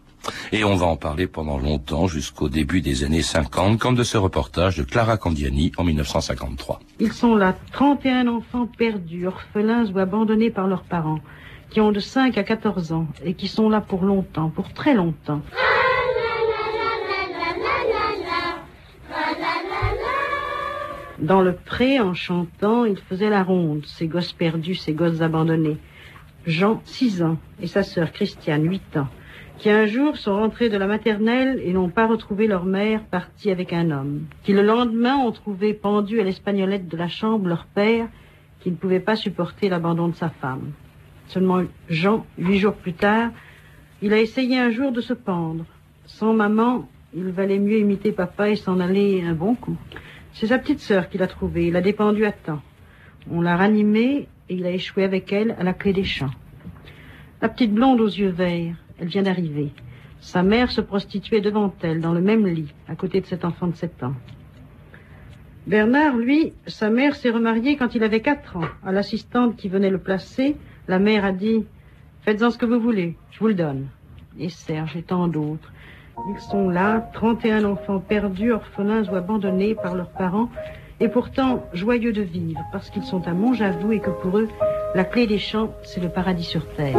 Et 0.52 0.64
on 0.64 0.76
va 0.76 0.86
en 0.86 0.96
parler 0.96 1.28
pendant 1.28 1.58
longtemps, 1.58 2.08
jusqu'au 2.08 2.48
début 2.48 2.82
des 2.82 3.04
années 3.04 3.22
50, 3.22 3.78
comme 3.78 3.96
de 3.96 4.04
ce 4.04 4.18
reportage 4.18 4.78
de 4.78 4.84
Clara 4.84 5.18
Candiani 5.18 5.72
en 5.78 5.84
1953. 5.84 6.80
Ils 7.00 7.12
sont 7.12 7.36
là, 7.36 7.56
31 7.74 8.28
enfants 8.28 8.68
perdus, 8.78 9.28
orphelins 9.28 9.86
ou 9.92 10.00
abandonnés 10.00 10.50
par 10.50 10.68
leurs 10.68 10.84
parents, 10.84 11.20
qui 11.72 11.82
ont 11.82 11.92
de 11.92 12.00
5 12.00 12.38
à 12.38 12.44
14 12.44 12.94
ans 12.94 13.08
et 13.26 13.34
qui 13.34 13.48
sont 13.48 13.68
là 13.68 13.82
pour 13.82 14.04
longtemps, 14.06 14.50
pour 14.50 14.72
très 14.74 14.94
longtemps. 14.94 15.42
Dans 21.24 21.42
le 21.42 21.54
pré, 21.54 22.02
en 22.02 22.14
chantant, 22.14 22.84
il 22.84 22.98
faisait 22.98 23.30
la 23.30 23.44
ronde, 23.44 23.86
ces 23.86 24.08
gosses 24.08 24.34
perdus, 24.34 24.76
ces 24.76 24.92
gosses 24.92 25.22
abandonnés. 25.22 25.78
Jean, 26.46 26.82
6 26.84 27.24
ans, 27.24 27.38
et 27.62 27.68
sa 27.68 27.82
sœur 27.82 28.12
Christiane, 28.12 28.70
8 28.70 28.98
ans, 28.98 29.08
qui 29.58 29.70
un 29.70 29.86
jour 29.86 30.18
sont 30.18 30.36
rentrés 30.36 30.68
de 30.68 30.76
la 30.76 30.86
maternelle 30.86 31.62
et 31.64 31.72
n'ont 31.72 31.88
pas 31.88 32.08
retrouvé 32.08 32.46
leur 32.46 32.66
mère 32.66 33.06
partie 33.06 33.52
avec 33.52 33.72
un 33.72 33.92
homme, 33.92 34.24
qui 34.44 34.52
le 34.52 34.64
lendemain 34.64 35.16
ont 35.16 35.32
trouvé 35.32 35.74
pendu 35.74 36.20
à 36.20 36.26
l'espagnolette 36.26 36.90
de 36.90 36.98
la 36.98 37.08
chambre 37.08 37.48
leur 37.48 37.68
père, 37.68 38.10
qui 38.60 38.70
ne 38.72 38.76
pouvait 38.76 39.00
pas 39.00 39.16
supporter 39.16 39.70
l'abandon 39.70 40.10
de 40.10 40.16
sa 40.16 40.28
femme. 40.28 40.74
Seulement 41.28 41.64
Jean, 41.88 42.26
huit 42.38 42.60
jours 42.60 42.76
plus 42.76 42.96
tard, 42.96 43.32
il 44.02 44.12
a 44.12 44.20
essayé 44.20 44.60
un 44.60 44.72
jour 44.72 44.92
de 44.92 45.00
se 45.00 45.14
pendre. 45.14 45.64
Sans 46.06 46.34
maman, 46.34 46.86
il 47.16 47.30
valait 47.30 47.60
mieux 47.60 47.80
imiter 47.80 48.12
papa 48.12 48.50
et 48.50 48.58
s'en 48.58 48.82
aller 48.82 49.24
un 49.26 49.34
bon 49.34 49.56
coup. 49.56 49.78
C'est 50.34 50.48
sa 50.48 50.58
petite 50.58 50.80
sœur 50.80 51.10
qui 51.10 51.18
l'a 51.18 51.28
trouvé. 51.28 51.68
Il 51.68 51.76
a 51.76 51.82
dépendu 51.82 52.26
à 52.26 52.32
temps. 52.32 52.62
On 53.30 53.42
l'a 53.42 53.56
ranimé 53.56 54.28
et 54.50 54.56
il 54.56 54.66
a 54.66 54.72
échoué 54.72 55.04
avec 55.04 55.32
elle 55.32 55.56
à 55.60 55.64
la 55.64 55.74
clé 55.74 55.94
des 55.94 56.04
champs. 56.04 56.32
La 57.42 57.50
petite 57.50 57.74
blonde 57.74 58.02
aux 58.02 58.08
yeux 58.08 58.30
verts, 58.30 58.76
elle 59.00 59.08
vient 59.08 59.24
d'arriver. 59.24 59.72
Sa 60.20 60.42
mère 60.42 60.72
se 60.72 60.82
prostituait 60.82 61.42
devant 61.42 61.74
elle, 61.82 62.00
dans 62.00 62.14
le 62.14 62.22
même 62.22 62.48
lit, 62.48 62.74
à 62.88 62.96
côté 62.96 63.20
de 63.20 63.26
cet 63.26 63.44
enfant 63.44 63.68
de 63.68 63.76
sept 63.76 64.02
ans. 64.04 64.16
Bernard, 65.68 66.16
lui, 66.16 66.54
sa 66.66 66.90
mère 66.90 67.16
s'est 67.16 67.30
remariée 67.30 67.76
quand 67.76 67.94
il 67.96 68.04
avait 68.04 68.22
quatre 68.22 68.56
ans. 68.56 68.70
À 68.86 68.92
l'assistante 68.92 69.58
qui 69.58 69.70
venait 69.70 69.90
le 69.90 69.98
placer, 69.98 70.56
la 70.88 71.00
mère 71.00 71.26
a 71.26 71.32
dit 71.32 71.66
Faites-en 72.22 72.52
ce 72.52 72.58
que 72.58 72.66
vous 72.66 72.80
voulez, 72.80 73.18
je 73.32 73.40
vous 73.40 73.48
le 73.48 73.54
donne. 73.54 73.88
Et 74.40 74.48
Serge 74.48 74.96
et 74.96 75.04
tant 75.04 75.28
d'autres. 75.28 75.73
Ils 76.30 76.40
sont 76.40 76.70
là, 76.70 77.10
31 77.14 77.66
enfants 77.66 78.00
perdus, 78.00 78.54
orphelins 78.54 79.04
ou 79.12 79.16
abandonnés 79.16 79.76
par 79.76 79.96
leurs 79.96 80.12
parents, 80.12 80.50
et 81.00 81.10
pourtant 81.10 81.66
joyeux 81.74 82.14
de 82.14 82.22
vivre, 82.22 82.62
parce 82.72 82.90
qu'ils 82.90 83.04
sont 83.04 83.28
à 83.28 83.34
Montjadou 83.34 83.92
et 83.92 84.00
que 84.00 84.10
pour 84.10 84.38
eux, 84.38 84.48
la 84.96 85.04
clé 85.04 85.28
des 85.28 85.40
champs, 85.40 85.72
c'est 85.84 86.02
le 86.02 86.10
paradis 86.10 86.44
sur 86.46 86.66
terre. 86.76 86.98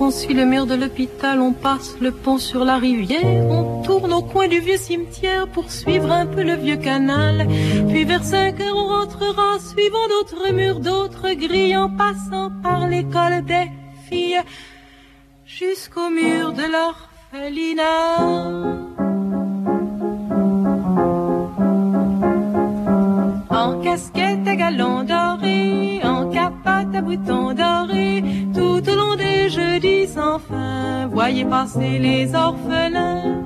On 0.00 0.10
suit 0.10 0.34
le 0.34 0.46
mur 0.46 0.66
de 0.66 0.74
l'hôpital, 0.74 1.38
on 1.38 1.52
passe 1.52 1.96
le 2.00 2.10
pont 2.10 2.38
sur 2.38 2.64
la 2.64 2.76
rivière, 2.78 3.46
on 3.48 3.82
tourne 3.82 4.12
au 4.12 4.22
coin 4.22 4.48
du 4.48 4.58
vieux 4.58 4.76
cimetière 4.76 5.46
pour 5.46 5.70
suivre 5.70 6.10
un 6.10 6.26
peu 6.26 6.42
le 6.42 6.54
vieux 6.54 6.76
canal. 6.76 7.46
Puis 7.88 8.04
vers 8.04 8.24
5 8.24 8.60
heures, 8.60 8.74
on 8.74 8.88
rentrera, 8.88 9.60
suivant 9.60 10.08
d'autres 10.08 10.52
murs, 10.52 10.80
d'autres 10.80 11.34
grilles, 11.34 11.76
en 11.76 11.88
passant 11.88 12.50
par 12.64 12.88
l'école 12.88 13.44
des 13.44 13.70
filles 14.08 14.40
jusqu'au 15.58 16.08
mur 16.08 16.52
de 16.52 16.62
l'orphelinat. 16.72 17.82
En 23.50 23.80
casquette 23.80 24.48
à 24.48 24.56
galon 24.56 25.04
doré, 25.04 26.00
en 26.04 26.30
capote 26.30 26.94
à 26.94 27.00
boutons 27.02 27.52
dorés, 27.52 28.24
tout 28.54 28.82
au 28.90 28.94
long 28.96 29.14
des 29.16 29.50
jeudis 29.50 30.06
sans 30.06 30.38
fin, 30.38 31.06
voyez 31.08 31.44
passer 31.44 31.98
les 31.98 32.34
orphelins. 32.34 33.41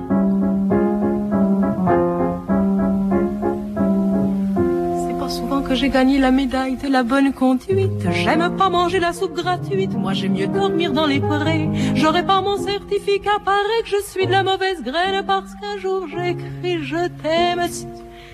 J'ai 5.77 5.89
gagné 5.89 6.17
la 6.17 6.31
médaille 6.31 6.75
de 6.75 6.87
la 6.87 7.03
bonne 7.03 7.31
conduite. 7.33 8.09
J'aime 8.11 8.55
pas 8.57 8.69
manger 8.69 8.99
la 8.99 9.13
soupe 9.13 9.35
gratuite, 9.35 9.93
moi 9.93 10.13
j'aime 10.13 10.33
mieux 10.33 10.47
dormir 10.47 10.91
dans 10.91 11.05
les 11.05 11.19
prés. 11.19 11.69
J'aurais 11.93 12.25
pas 12.25 12.41
mon 12.41 12.57
certificat, 12.57 13.37
paraît 13.45 13.83
que 13.83 13.89
je 13.89 14.01
suis 14.03 14.25
de 14.25 14.31
la 14.31 14.43
mauvaise 14.43 14.81
graine 14.81 15.23
parce 15.25 15.53
qu'un 15.55 15.77
jour 15.79 16.07
j'écris 16.09 16.83
je 16.83 17.07
t'aime 17.21 17.67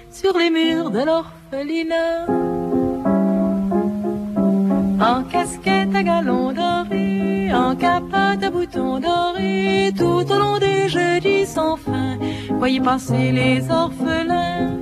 sur 0.10 0.38
les 0.38 0.49
murs 0.49 0.89
de 0.89 0.99
l'orphelinat. 0.99 2.27
En 5.01 5.23
casquette 5.23 5.93
à 5.95 6.03
galon 6.03 6.53
doré, 6.53 7.53
en 7.53 7.75
capote 7.75 8.41
à 8.41 8.49
boutons 8.49 8.99
dorés, 9.01 9.91
tout 9.97 10.25
au 10.32 10.39
long 10.39 10.60
des 10.60 10.88
jeudis 10.88 11.45
sans 11.45 11.75
fin, 11.75 12.17
voyez 12.58 12.79
passer 12.79 13.34
les 13.34 13.69
orphelins. 13.69 14.77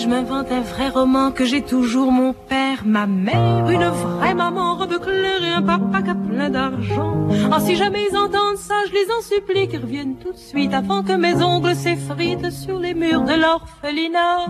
Je 0.00 0.08
m'invente 0.08 0.50
un 0.50 0.60
vrai 0.62 0.88
roman 0.88 1.30
que 1.30 1.44
j'ai 1.44 1.60
toujours 1.60 2.10
mon 2.10 2.32
père, 2.32 2.84
ma 2.86 3.06
mère, 3.06 3.68
une 3.68 3.84
vraie 3.84 4.34
maman, 4.34 4.76
robe 4.76 4.98
claire 4.98 5.42
et 5.44 5.52
un 5.52 5.62
papa 5.62 6.02
qui 6.02 6.10
a 6.10 6.14
plein 6.14 6.48
d'argent. 6.48 7.28
Ah, 7.52 7.60
si 7.60 7.76
jamais 7.76 8.06
ils 8.10 8.16
entendent 8.16 8.56
ça, 8.56 8.76
je 8.88 8.92
les 8.92 9.06
en 9.16 9.20
supplie 9.20 9.68
qu'ils 9.68 9.82
reviennent 9.82 10.16
tout 10.16 10.32
de 10.32 10.38
suite 10.38 10.72
avant 10.72 11.02
que 11.02 11.12
mes 11.12 11.42
ongles 11.42 11.74
s'effritent 11.74 12.50
sur 12.50 12.78
les 12.78 12.94
murs 12.94 13.24
de 13.24 13.34
l'orphelinat. 13.34 14.46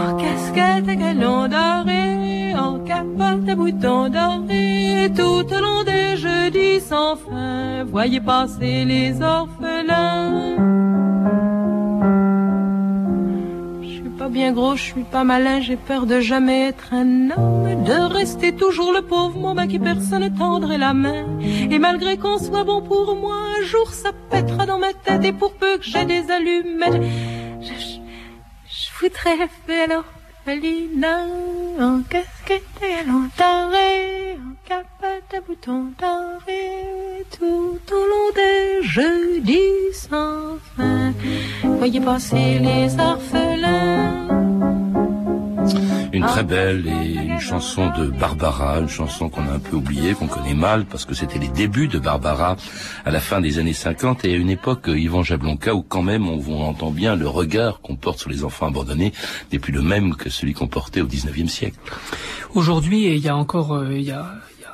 En 0.00 0.16
casquette 0.16 0.88
à 0.88 0.94
galon 0.94 1.48
doré, 1.48 2.54
en 2.58 2.78
capote 2.78 3.48
à 3.48 3.54
boutons 3.54 4.08
dorés, 4.08 5.12
tout 5.14 5.46
au 5.54 5.60
long 5.60 5.82
des 5.84 6.16
jeudis 6.16 6.80
sans 6.80 7.16
fin, 7.16 7.84
voyez 7.84 8.20
passer 8.20 8.84
les 8.86 9.20
orphelins. 9.20 10.78
Bien 14.30 14.52
gros, 14.52 14.76
je 14.76 14.82
suis 14.82 15.02
pas 15.04 15.24
malin, 15.24 15.60
j'ai 15.60 15.76
peur 15.76 16.06
de 16.06 16.20
jamais 16.20 16.68
être 16.68 16.92
un 16.92 17.30
homme, 17.30 17.82
de 17.84 18.14
rester 18.14 18.52
toujours 18.52 18.92
le 18.92 19.02
pauvre 19.02 19.38
moment 19.38 19.66
qui 19.66 19.78
personne 19.78 20.32
tendrait 20.34 20.78
la 20.78 20.92
main. 20.94 21.24
Et 21.40 21.78
malgré 21.78 22.18
qu'on 22.18 22.38
soit 22.38 22.62
bon 22.62 22.82
pour 22.82 23.16
moi, 23.16 23.34
un 23.58 23.64
jour 23.64 23.90
ça 23.90 24.10
pètera 24.30 24.66
dans 24.66 24.78
ma 24.78 24.92
tête, 24.92 25.24
et 25.24 25.32
pour 25.32 25.54
peu 25.54 25.78
que 25.78 25.84
j'ai 25.84 26.04
des 26.04 26.30
allumettes, 26.30 27.02
je, 27.62 27.72
je, 27.72 27.98
je 28.66 28.88
voudrais 29.00 29.48
faire 29.66 29.88
l'orphelinat 29.88 31.24
en 31.80 32.02
casquette 32.02 32.62
et 32.82 33.06
l'entaré, 33.08 34.38
en 34.46 34.54
capote 34.68 35.34
à 35.36 35.40
boutons 35.40 35.86
dorés, 35.98 37.24
tout 37.36 37.94
au 37.94 38.02
long 38.10 38.30
des 38.36 38.86
jeudis 38.86 39.94
sans 39.94 40.58
fin. 40.76 41.12
Voyez 41.78 42.00
passer 42.00 42.58
les 42.60 42.94
orphelins. 43.00 43.77
Une 46.18 46.26
très 46.26 46.42
belle 46.42 46.84
et 46.88 47.12
une 47.12 47.38
chanson 47.38 47.92
de 47.96 48.08
Barbara, 48.08 48.80
une 48.80 48.88
chanson 48.88 49.28
qu'on 49.28 49.42
a 49.42 49.52
un 49.52 49.60
peu 49.60 49.76
oubliée, 49.76 50.14
qu'on 50.14 50.26
connaît 50.26 50.52
mal, 50.52 50.84
parce 50.84 51.04
que 51.04 51.14
c'était 51.14 51.38
les 51.38 51.46
débuts 51.46 51.86
de 51.86 52.00
Barbara 52.00 52.56
à 53.04 53.12
la 53.12 53.20
fin 53.20 53.40
des 53.40 53.60
années 53.60 53.72
50 53.72 54.24
et 54.24 54.32
à 54.34 54.36
une 54.36 54.50
époque, 54.50 54.88
Yvan 54.88 55.22
Jablonka, 55.22 55.76
où 55.76 55.82
quand 55.82 56.02
même 56.02 56.26
on, 56.26 56.60
entend 56.64 56.90
bien 56.90 57.14
le 57.14 57.28
regard 57.28 57.80
qu'on 57.82 57.94
porte 57.94 58.18
sur 58.18 58.30
les 58.30 58.42
enfants 58.42 58.66
abandonnés 58.66 59.12
n'est 59.52 59.60
plus 59.60 59.72
le 59.72 59.80
même 59.80 60.16
que 60.16 60.28
celui 60.28 60.54
qu'on 60.54 60.66
portait 60.66 61.02
au 61.02 61.06
19e 61.06 61.46
siècle. 61.46 61.78
Aujourd'hui, 62.52 63.04
et 63.04 63.14
il 63.14 63.22
y 63.22 63.28
a 63.28 63.36
encore, 63.36 63.74
euh, 63.74 63.92
il 63.92 64.02
y 64.02 64.10
a, 64.10 64.26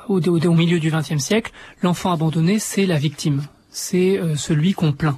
au, 0.09 0.19
au, 0.19 0.53
milieu 0.55 0.79
du 0.79 0.89
XXe 0.89 1.19
siècle, 1.19 1.51
l'enfant 1.83 2.11
abandonné, 2.11 2.57
c'est 2.57 2.87
la 2.87 2.97
victime 2.97 3.43
c'est 3.75 4.17
euh, 4.17 4.35
celui 4.37 4.73
qu'on 4.73 4.93
plaint. 4.93 5.17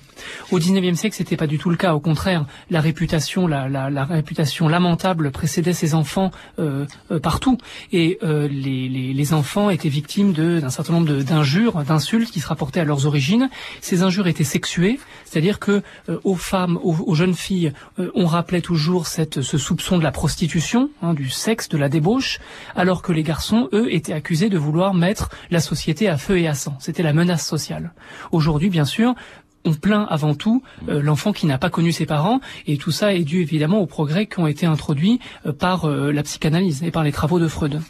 Au 0.51 0.57
XIXe 0.57 0.99
siècle, 0.99 1.15
c'était 1.15 1.37
pas 1.37 1.45
du 1.45 1.59
tout 1.59 1.69
le 1.69 1.77
cas. 1.77 1.93
Au 1.93 1.99
contraire, 1.99 2.45
la 2.71 2.81
réputation, 2.81 3.45
la, 3.45 4.05
réputation 4.05 4.67
lamentable 4.67 5.29
précédait 5.29 5.73
ces 5.73 5.93
enfants 5.93 6.31
euh, 6.57 6.85
euh, 7.11 7.19
partout, 7.19 7.59
et 7.93 8.17
les, 8.23 9.33
enfants 9.33 9.69
étaient 9.69 9.89
victimes 9.89 10.33
d'un 10.33 10.69
certain 10.69 10.93
nombre 10.93 11.21
d'injures, 11.21 11.83
d'insultes 11.83 12.31
qui 12.31 12.39
se 12.39 12.47
rapportaient 12.47 12.79
à 12.79 12.85
leurs 12.85 13.05
origines. 13.05 13.49
Ces 13.81 14.01
injures 14.01 14.27
étaient 14.27 14.45
sexuées, 14.45 14.99
c'est-à-dire 15.29 15.59
que 15.59 15.81
euh, 16.09 16.19
aux 16.23 16.35
femmes, 16.35 16.79
aux, 16.81 17.15
jeunes 17.15 17.33
filles, 17.33 17.73
euh, 17.99 18.11
on 18.15 18.25
rappelait 18.25 18.61
toujours 18.61 19.07
ce 19.07 19.57
soupçon 19.57 19.97
de 19.97 20.03
la 20.03 20.11
prostitution, 20.11 20.89
hein, 21.01 21.13
du 21.13 21.29
sexe, 21.29 21.69
de 21.69 21.77
la 21.77 21.89
débauche, 21.89 22.39
alors 22.75 23.01
que 23.01 23.11
les 23.11 23.23
garçons, 23.23 23.69
eux, 23.73 23.93
étaient 23.93 24.13
accusés 24.13 24.49
de 24.49 24.57
vouloir 24.57 24.93
mettre 24.93 25.29
la 25.51 25.59
société 25.59 26.07
à 26.07 26.17
feu 26.17 26.39
et 26.39 26.47
à 26.47 26.53
sang. 26.53 26.77
C'était 26.79 27.03
la 27.03 27.13
menace 27.13 27.45
sociale. 27.45 27.93
Aujourd'hui, 28.31 28.69
bien 28.69 28.85
sûr, 28.85 29.15
on 29.67 29.73
plaint 29.73 30.07
avant 30.09 30.33
tout 30.33 30.63
euh, 30.87 31.01
l'enfant 31.01 31.33
qui 31.33 31.45
n'a 31.45 31.57
pas 31.57 31.69
connu 31.69 31.91
ses 31.91 32.05
parents 32.05 32.39
et 32.65 32.77
tout 32.77 32.91
ça 32.91 33.13
est 33.13 33.23
dû 33.23 33.41
évidemment 33.41 33.79
aux 33.81 33.85
progrès 33.85 34.25
qui 34.25 34.39
ont 34.39 34.47
été 34.47 34.65
introduits 34.65 35.19
euh, 35.45 35.51
par 35.51 35.85
euh, 35.85 36.11
la 36.11 36.23
psychanalyse 36.23 36.83
et 36.83 36.91
par 36.91 37.03
les 37.03 37.11
travaux 37.11 37.39
de 37.39 37.47
Freud. 37.47 37.81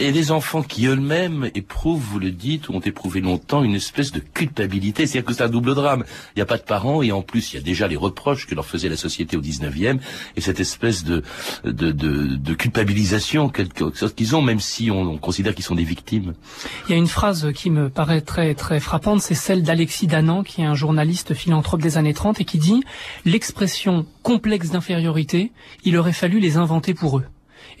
Et 0.00 0.10
les 0.10 0.30
enfants 0.32 0.62
qui 0.62 0.86
eux-mêmes 0.86 1.50
éprouvent, 1.54 2.00
vous 2.00 2.18
le 2.18 2.30
dites, 2.30 2.70
ou 2.70 2.74
ont 2.74 2.80
éprouvé 2.80 3.20
longtemps 3.20 3.62
une 3.62 3.74
espèce 3.74 4.10
de 4.10 4.20
culpabilité, 4.20 5.06
c'est-à-dire 5.06 5.26
que 5.26 5.34
c'est 5.34 5.42
un 5.42 5.50
double 5.50 5.74
drame. 5.74 6.04
Il 6.34 6.38
n'y 6.38 6.42
a 6.42 6.46
pas 6.46 6.56
de 6.56 6.62
parents 6.62 7.02
et 7.02 7.12
en 7.12 7.20
plus 7.20 7.52
il 7.52 7.56
y 7.56 7.58
a 7.58 7.62
déjà 7.62 7.86
les 7.86 7.96
reproches 7.96 8.46
que 8.46 8.54
leur 8.54 8.64
faisait 8.64 8.88
la 8.88 8.96
société 8.96 9.36
au 9.36 9.42
19e 9.42 9.98
et 10.36 10.40
cette 10.40 10.60
espèce 10.60 11.04
de, 11.04 11.22
de, 11.64 11.92
de, 11.92 12.36
de 12.36 12.54
culpabilisation 12.54 13.50
quelque 13.50 13.94
chose 13.94 14.14
qu'ils 14.14 14.34
ont, 14.34 14.40
même 14.40 14.60
si 14.60 14.90
on, 14.90 15.02
on 15.02 15.18
considère 15.18 15.54
qu'ils 15.54 15.64
sont 15.64 15.74
des 15.74 15.84
victimes. 15.84 16.32
Il 16.88 16.92
y 16.92 16.94
a 16.94 16.98
une 16.98 17.06
phrase 17.06 17.52
qui 17.54 17.68
me 17.68 17.90
paraît 17.90 18.22
très, 18.22 18.54
très 18.54 18.80
frappante, 18.80 19.20
c'est 19.20 19.34
celle 19.34 19.62
d'Alexis 19.62 20.06
Danan, 20.06 20.42
qui 20.42 20.62
est 20.62 20.64
un 20.64 20.74
journaliste 20.74 21.25
philanthrope 21.34 21.82
des 21.82 21.96
années 21.96 22.14
30 22.14 22.40
et 22.40 22.44
qui 22.44 22.58
dit 22.58 22.82
l'expression 23.24 24.06
complexe 24.22 24.70
d'infériorité, 24.70 25.52
il 25.84 25.96
aurait 25.96 26.12
fallu 26.12 26.40
les 26.40 26.56
inventer 26.56 26.94
pour 26.94 27.18
eux. 27.18 27.24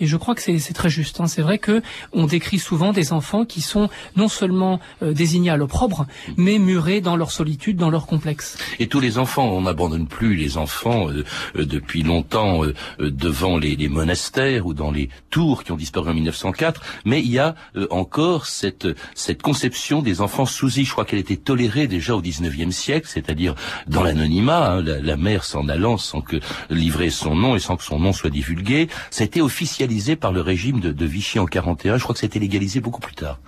Et 0.00 0.06
je 0.06 0.16
crois 0.16 0.34
que 0.34 0.42
c'est 0.42 0.72
très 0.72 0.90
juste. 0.90 1.20
Hein. 1.20 1.26
C'est 1.26 1.42
vrai 1.42 1.58
que 1.58 1.82
on 2.12 2.26
décrit 2.26 2.58
souvent 2.58 2.92
des 2.92 3.12
enfants 3.12 3.44
qui 3.44 3.60
sont 3.60 3.88
non 4.16 4.28
seulement 4.28 4.80
euh, 5.02 5.12
désignés 5.12 5.50
à 5.50 5.56
l'opprobre, 5.56 6.06
mais 6.36 6.58
murés 6.58 7.00
dans 7.00 7.16
leur 7.16 7.30
solitude, 7.30 7.76
dans 7.76 7.90
leur 7.90 8.06
complexe. 8.06 8.58
Et 8.78 8.86
tous 8.88 9.00
les 9.00 9.18
enfants, 9.18 9.48
on 9.48 9.62
n'abandonne 9.62 10.06
plus 10.06 10.36
les 10.36 10.58
enfants 10.58 11.08
euh, 11.08 11.24
euh, 11.56 11.64
depuis 11.64 12.02
longtemps 12.02 12.64
euh, 12.64 12.74
devant 12.98 13.58
les, 13.58 13.76
les, 13.76 13.88
monastères 13.88 14.66
ou 14.66 14.74
dans 14.74 14.90
les 14.90 15.08
tours 15.30 15.64
qui 15.64 15.72
ont 15.72 15.76
disparu 15.76 16.10
en 16.10 16.14
1904. 16.14 16.82
Mais 17.04 17.20
il 17.20 17.30
y 17.30 17.38
a 17.38 17.54
encore 17.90 18.46
cette 18.46 18.88
cette 19.14 19.42
conception 19.42 20.02
des 20.02 20.20
enfants 20.20 20.46
sous 20.46 20.68
Je 20.68 20.90
crois 20.90 21.04
qu'elle 21.04 21.18
était 21.18 21.36
tolérée 21.36 21.86
déjà 21.86 22.14
au 22.14 22.22
19e 22.22 22.70
siècle, 22.70 23.08
c'est-à-dire 23.08 23.54
dans 23.86 24.02
l'anonymat, 24.02 24.72
hein, 24.72 24.82
la, 24.82 25.00
la, 25.00 25.16
mère 25.16 25.44
s'en 25.44 25.68
allant 25.68 25.96
sans 25.96 26.20
que 26.20 26.36
livrer 26.70 27.10
son 27.10 27.34
nom 27.34 27.56
et 27.56 27.58
sans 27.58 27.76
que 27.76 27.84
son 27.84 27.98
nom 27.98 28.12
soit 28.12 28.30
divulgué. 28.30 28.88
Ça 29.10 29.24
a 29.24 29.85
par 30.16 30.32
le 30.32 30.40
régime 30.40 30.80
de, 30.80 31.06
Vichy 31.06 31.38
en 31.38 31.46
41. 31.46 31.96
Je 31.96 32.02
crois 32.02 32.14
que 32.14 32.20
légalisé 32.38 32.80
beaucoup 32.80 33.00
plus 33.00 33.14
tard. 33.14 33.38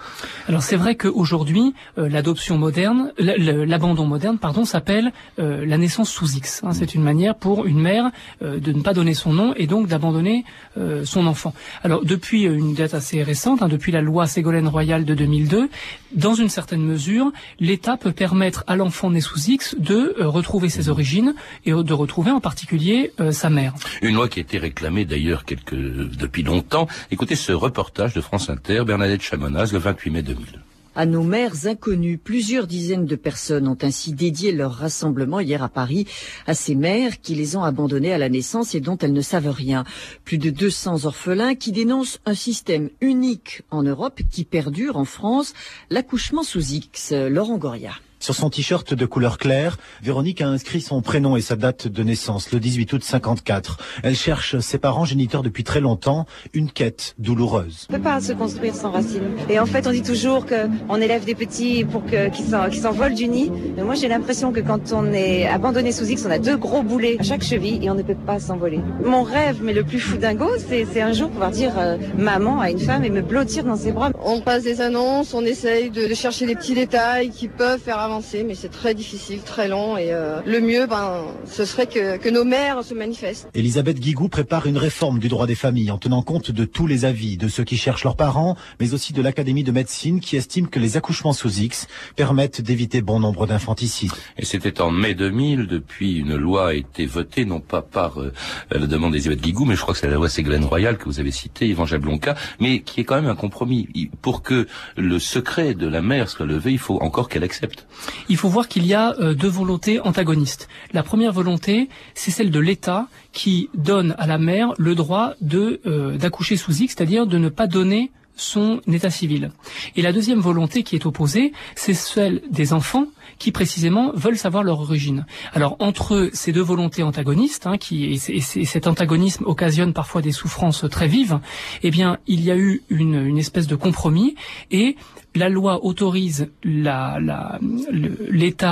Alors 0.49 0.63
c'est 0.63 0.77
vrai 0.77 0.95
qu'aujourd'hui, 0.95 1.75
euh, 1.99 2.09
l'adoption 2.09 2.59
moderne, 2.59 3.13
l'abandon 3.19 4.07
moderne, 4.07 4.39
pardon, 4.39 4.65
s'appelle 4.65 5.13
euh, 5.39 5.67
la 5.67 5.79
naissance 5.79 6.11
sous 6.11 6.37
X. 6.37 6.63
Hein, 6.65 6.73
c'est 6.73 6.95
une 6.95 7.03
manière 7.03 7.35
pour 7.35 7.67
une 7.67 7.81
mère 7.81 8.11
euh, 8.43 8.61
de 8.61 8.73
ne 8.73 8.83
pas 8.83 8.95
donner 8.95 9.15
son 9.15 9.33
nom 9.33 9.55
et 9.57 9.67
donc 9.67 9.89
d'abandonner 9.89 10.45
euh, 10.77 11.05
son 11.05 11.27
enfant. 11.27 11.55
Alors 11.83 12.05
depuis 12.05 12.45
une 12.45 12.75
date 12.75 12.95
assez 12.95 13.23
récente, 13.23 13.63
hein, 13.63 13.69
depuis 13.69 13.93
la 13.93 14.01
loi 14.01 14.27
Ségolène 14.27 14.69
Royal 14.69 15.05
de 15.05 15.15
2002, 15.15 15.69
dans 16.13 16.35
une 16.35 16.49
certaine 16.49 16.83
mesure, 16.83 17.33
l'État 17.61 17.97
peut 17.97 18.13
permettre 18.13 18.65
à 18.67 18.77
l'enfant 18.77 19.11
né 19.11 19.21
sous 19.21 19.51
X 19.51 19.77
de 19.79 20.15
euh, 20.19 20.29
retrouver 20.29 20.69
ses 20.69 20.89
origines 20.89 21.35
et 21.65 21.73
de 21.73 21.93
retrouver 21.93 22.31
en 22.31 22.41
particulier 22.41 23.13
sa 23.31 23.51
mère. 23.51 23.75
Une 24.03 24.15
loi 24.15 24.29
qui 24.29 24.39
a 24.39 24.43
été 24.43 24.59
réclamée 24.59 25.05
d'ailleurs 25.05 25.45
depuis 25.73 26.43
longtemps. 26.43 26.87
Écoutez 27.11 27.37
ce 27.37 27.53
reportage 27.53 28.15
de 28.15 28.21
France 28.21 28.51
Inter, 28.51 28.85
Bernadette 28.87 29.23
Chamonaz, 29.23 29.73
le 29.73 29.79
28 29.79 30.11
mai 30.11 30.23
2000. 30.23 30.61
À 30.99 31.07
nos 31.07 31.23
mères 31.23 31.69
inconnues, 31.69 32.19
plusieurs 32.19 32.67
dizaines 32.67 33.07
de 33.07 33.15
personnes 33.15 33.69
ont 33.69 33.79
ainsi 33.83 34.13
dédié 34.13 34.51
leur 34.51 34.73
rassemblement 34.73 35.39
hier 35.39 35.63
à 35.63 35.69
Paris 35.69 36.09
à 36.49 36.55
ces 36.55 36.75
mères 36.75 37.21
qui 37.21 37.37
les 37.37 37.55
ont 37.55 37.63
abandonnées 37.63 38.13
à 38.13 38.19
la 38.19 38.29
naissance 38.29 38.75
et 38.75 38.81
dont 38.81 38.99
elles 38.99 39.13
ne 39.13 39.21
savent 39.21 39.49
rien. 39.49 39.85
Plus 40.25 40.39
de 40.39 40.51
200 40.51 41.05
orphelins 41.05 41.55
qui 41.55 41.71
dénoncent 41.71 42.19
un 42.27 42.35
système 42.35 42.91
unique 43.01 43.63
en 43.71 43.85
Europe 43.85 44.23
qui 44.29 44.43
perdure 44.43 44.97
en 44.97 45.05
France, 45.05 45.55
l'accouchement 45.89 46.43
sous 46.43 46.73
X. 46.73 47.13
Laurent 47.13 47.59
Goria. 47.59 47.93
Sur 48.29 48.35
son 48.35 48.51
t-shirt 48.51 48.93
de 48.93 49.07
couleur 49.07 49.39
claire, 49.39 49.79
Véronique 50.03 50.43
a 50.43 50.49
inscrit 50.49 50.83
son 50.83 51.01
prénom 51.01 51.35
et 51.37 51.41
sa 51.41 51.57
date 51.57 51.89
de 51.89 52.03
naissance, 52.03 52.53
le 52.53 52.61
18 52.61 52.93
août 52.93 53.03
54. 53.03 53.79
Elle 54.03 54.15
cherche 54.15 54.59
ses 54.59 54.77
parents 54.77 55.07
géniteurs 55.07 55.43
depuis 55.43 55.65
très 55.65 55.81
longtemps, 55.81 56.27
une 56.53 56.71
quête 56.71 57.15
douloureuse. 57.17 57.87
On 57.89 57.95
ne 57.95 57.97
peut 57.97 58.05
pas 58.05 58.21
se 58.21 58.35
construire 58.35 58.75
sans 58.75 58.91
racines. 58.91 59.31
Et 59.49 59.59
en 59.59 59.65
fait, 59.65 59.87
on 59.87 59.93
dit 59.93 60.03
toujours 60.03 60.45
qu'on 60.45 60.97
élève 60.97 61.25
des 61.25 61.35
petits 61.35 61.87
pour 61.87 62.05
qu'ils 62.05 62.31
qu 62.31 62.77
s'envolent 62.79 63.15
du 63.15 63.29
nid. 63.29 63.51
Mais 63.79 63.83
moi, 63.83 63.95
j'ai 63.95 64.09
l'impression 64.09 64.53
que 64.53 64.61
quand 64.61 64.93
on 64.93 65.11
est 65.15 65.47
abandonné 65.47 65.91
sous 65.91 66.05
X, 66.05 66.27
on 66.27 66.31
a 66.31 66.39
deux 66.39 66.59
gros 66.59 66.83
boulets 66.83 67.17
à 67.19 67.23
chaque 67.23 67.43
cheville 67.43 67.83
et 67.83 67.89
on 67.89 67.95
ne 67.95 68.03
peut 68.03 68.15
pas 68.15 68.41
s'envoler. 68.41 68.81
Mon 69.03 69.23
rêve, 69.23 69.61
mais 69.63 69.73
le 69.73 69.85
plus 69.85 70.01
fou 70.01 70.19
dingo, 70.19 70.51
c'est 70.69 71.01
un 71.01 71.15
jour 71.15 71.31
pouvoir 71.31 71.51
dire 71.51 71.73
euh, 71.79 71.97
maman 72.19 72.61
à 72.61 72.71
une 72.71 72.79
femme 72.79 73.05
et 73.05 73.11
me 73.11 73.23
blottir 73.23 73.65
dans 73.65 73.77
ses 73.77 73.93
bras. 73.93 74.11
On 74.21 74.41
passe 74.41 74.65
des 74.65 74.81
annonces, 74.81 75.33
on 75.33 75.45
essaye 75.45 75.91
de, 75.91 76.09
de 76.09 76.15
chercher 76.15 76.47
des 76.47 76.57
petits 76.57 76.75
détails 76.75 77.31
qui 77.31 77.47
peuvent 77.47 77.81
faire 77.81 77.99
avancer, 77.99 78.43
mais 78.43 78.55
c'est 78.55 78.69
très 78.69 78.95
difficile, 78.95 79.41
très 79.43 79.69
long. 79.69 79.97
Et 79.97 80.13
euh, 80.13 80.41
le 80.45 80.61
mieux, 80.61 80.87
ben, 80.87 81.25
ce 81.47 81.65
serait 81.65 81.87
que, 81.87 82.17
que, 82.17 82.29
nos 82.29 82.45
mères 82.45 82.83
se 82.83 82.95
manifestent. 82.95 83.49
Elisabeth 83.55 84.01
Guigou 84.01 84.29
prépare 84.29 84.67
une 84.67 84.77
réforme 84.77 85.19
du 85.19 85.29
droit 85.29 85.47
des 85.47 85.55
familles 85.55 85.91
en 85.91 85.99
tenant 85.99 86.23
compte 86.23 86.51
de 86.51 86.65
tous 86.65 86.87
les 86.87 87.05
avis, 87.05 87.37
de 87.37 87.49
ceux 87.49 87.65
qui 87.65 87.77
cherchent 87.77 88.05
leurs 88.05 88.17
parents, 88.17 88.57
mais 88.81 88.93
aussi 88.93 89.13
de 89.13 89.23
l'Académie 89.23 89.63
de 89.63 89.73
médecine 89.73 90.21
qui 90.21 90.37
estime 90.37 90.69
que 90.69 90.81
les 90.81 90.97
accouchements 90.97 91.33
sous 91.33 91.61
X 91.61 91.87
permettent 92.17 92.61
d'éviter 92.61 93.03
bon 93.03 93.21
nombre 93.21 93.47
d'infanticides. 93.47 94.13
Et 94.37 94.45
c'était 94.45 94.81
en 94.81 94.91
mai 94.91 95.15
2000, 95.15 95.67
depuis 95.67 96.19
une 96.19 96.35
loi 96.35 96.69
a 96.69 96.75
été 96.75 97.07
votée, 97.07 97.45
non 97.45 97.61
pas 97.61 97.83
par 97.83 98.21
euh, 98.21 98.33
la 98.71 98.87
demande 98.87 99.13
d'Elisabeth 99.13 99.41
Guigou, 99.41 99.65
mais 99.65 99.77
je 99.77 99.83
crois 99.83 99.95
que 99.95 100.01
c'est 100.01 100.09
la 100.09 100.15
loi 100.15 100.29
Ségolène 100.29 100.65
Royal 100.65 100.99
que 100.99 101.05
vous 101.05 101.21
avez 101.21 101.31
citée, 101.31 101.69
Yvan 101.69 101.87
Jablonka, 101.87 102.35
mais 102.59 102.81
qui 102.81 103.01
est 103.01 103.05
quand 103.05 103.17
même 103.17 103.31
un 103.31 103.37
compromis. 103.37 103.89
Pour 104.23 104.43
que 104.43 104.67
le 104.97 105.19
secret 105.19 105.75
de 105.75 105.87
la 105.87 106.03
mère 106.03 106.29
soit 106.29 106.47
levé, 106.47 106.73
il 106.73 106.79
faut 106.79 107.01
encore 107.01 107.29
qu'elle 107.29 107.45
accepte. 107.45 107.87
Il 108.29 108.37
faut 108.37 108.49
voir 108.49 108.69
qu'il 108.69 108.87
y 108.87 108.95
a 108.95 109.15
euh, 109.21 109.35
deux 109.35 109.49
volontés 109.49 110.01
antagonistes. 110.01 110.69
La 110.93 111.03
première 111.03 111.33
volonté, 111.33 111.89
c'est 112.15 112.31
celle 112.31 112.51
de 112.51 112.61
l'État 112.61 113.09
qui 113.33 113.71
donne 113.75 114.15
à 114.19 114.27
la 114.27 114.39
mère 114.39 114.73
le 114.79 114.95
droit 114.95 115.35
de 115.41 115.81
euh, 115.87 116.17
d'accoucher 116.17 116.57
sous 116.57 116.83
X, 116.83 116.95
c'est-à-dire 116.97 117.27
de 117.27 117.39
ne 117.39 117.49
pas 117.49 117.67
donner 117.67 118.11
son 118.39 118.81
état 118.91 119.11
civil. 119.11 119.51
Et 119.97 120.03
la 120.03 120.13
deuxième 120.13 120.41
volonté 120.41 120.83
qui 120.83 120.95
est 120.95 121.05
opposée, 121.05 121.53
c'est 121.75 121.95
celle 121.95 122.43
des 122.51 122.73
enfants 122.73 123.07
qui 123.39 123.53
précisément 123.53 124.13
veulent 124.15 124.39
savoir 124.39 124.63
leur 124.63 124.81
origine. 124.81 125.27
Alors 125.53 125.77
entre 125.81 126.31
ces 126.33 126.53
deux 126.53 126.63
volontés 126.63 127.03
antagonistes, 127.03 127.67
hein, 127.67 127.77
qui 127.77 128.05
et, 128.05 128.41
cet 128.41 128.87
antagonisme 128.87 129.45
occasionne 129.47 129.93
parfois 129.93 130.23
des 130.23 130.33
souffrances 130.33 130.87
très 130.91 131.09
vives, 131.09 131.41
eh 131.83 131.91
bien 131.91 132.19
il 132.27 132.41
y 132.41 132.51
a 132.51 132.57
eu 132.57 132.83
une, 132.89 133.39
espèce 133.39 133.67
de 133.67 133.77
compromis 133.77 134.35
et 134.71 134.97
la 135.35 135.49
loi 135.49 135.85
autorise 135.85 136.51
l'État 136.65 137.53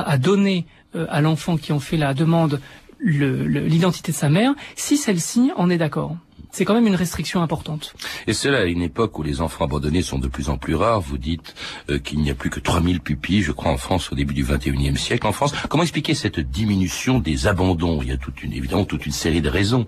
à 0.00 0.18
donner 0.18 0.66
euh, 0.94 1.06
à 1.08 1.20
l'enfant 1.20 1.56
qui 1.56 1.72
en 1.72 1.80
fait 1.80 1.96
la 1.96 2.14
demande 2.14 2.60
l'identité 3.00 4.12
de 4.12 4.16
sa 4.16 4.30
mère 4.30 4.54
si 4.74 4.96
celle-ci 4.96 5.52
en 5.56 5.70
est 5.70 5.78
d'accord 5.78 6.16
c'est 6.56 6.64
quand 6.64 6.72
même 6.72 6.86
une 6.86 6.94
restriction 6.94 7.42
importante. 7.42 7.92
Et 8.26 8.32
cela 8.32 8.60
à 8.60 8.64
une 8.64 8.80
époque 8.80 9.18
où 9.18 9.22
les 9.22 9.42
enfants 9.42 9.66
abandonnés 9.66 10.00
sont 10.00 10.18
de 10.18 10.26
plus 10.26 10.48
en 10.48 10.56
plus 10.56 10.74
rares. 10.74 11.02
Vous 11.02 11.18
dites 11.18 11.54
euh, 11.90 11.98
qu'il 11.98 12.20
n'y 12.20 12.30
a 12.30 12.34
plus 12.34 12.48
que 12.48 12.60
3000 12.60 13.00
pupilles, 13.00 13.42
je 13.42 13.52
crois, 13.52 13.70
en 13.70 13.76
France 13.76 14.10
au 14.10 14.14
début 14.14 14.32
du 14.32 14.42
21e 14.42 14.96
siècle. 14.96 15.26
En 15.26 15.32
France, 15.32 15.52
comment 15.68 15.82
expliquer 15.82 16.14
cette 16.14 16.40
diminution 16.40 17.18
des 17.18 17.46
abandons? 17.46 18.00
Il 18.00 18.08
y 18.08 18.12
a 18.12 18.16
toute 18.16 18.42
une, 18.42 18.54
évidemment 18.54 18.86
toute 18.86 19.04
une 19.04 19.12
série 19.12 19.42
de 19.42 19.50
raisons. 19.50 19.86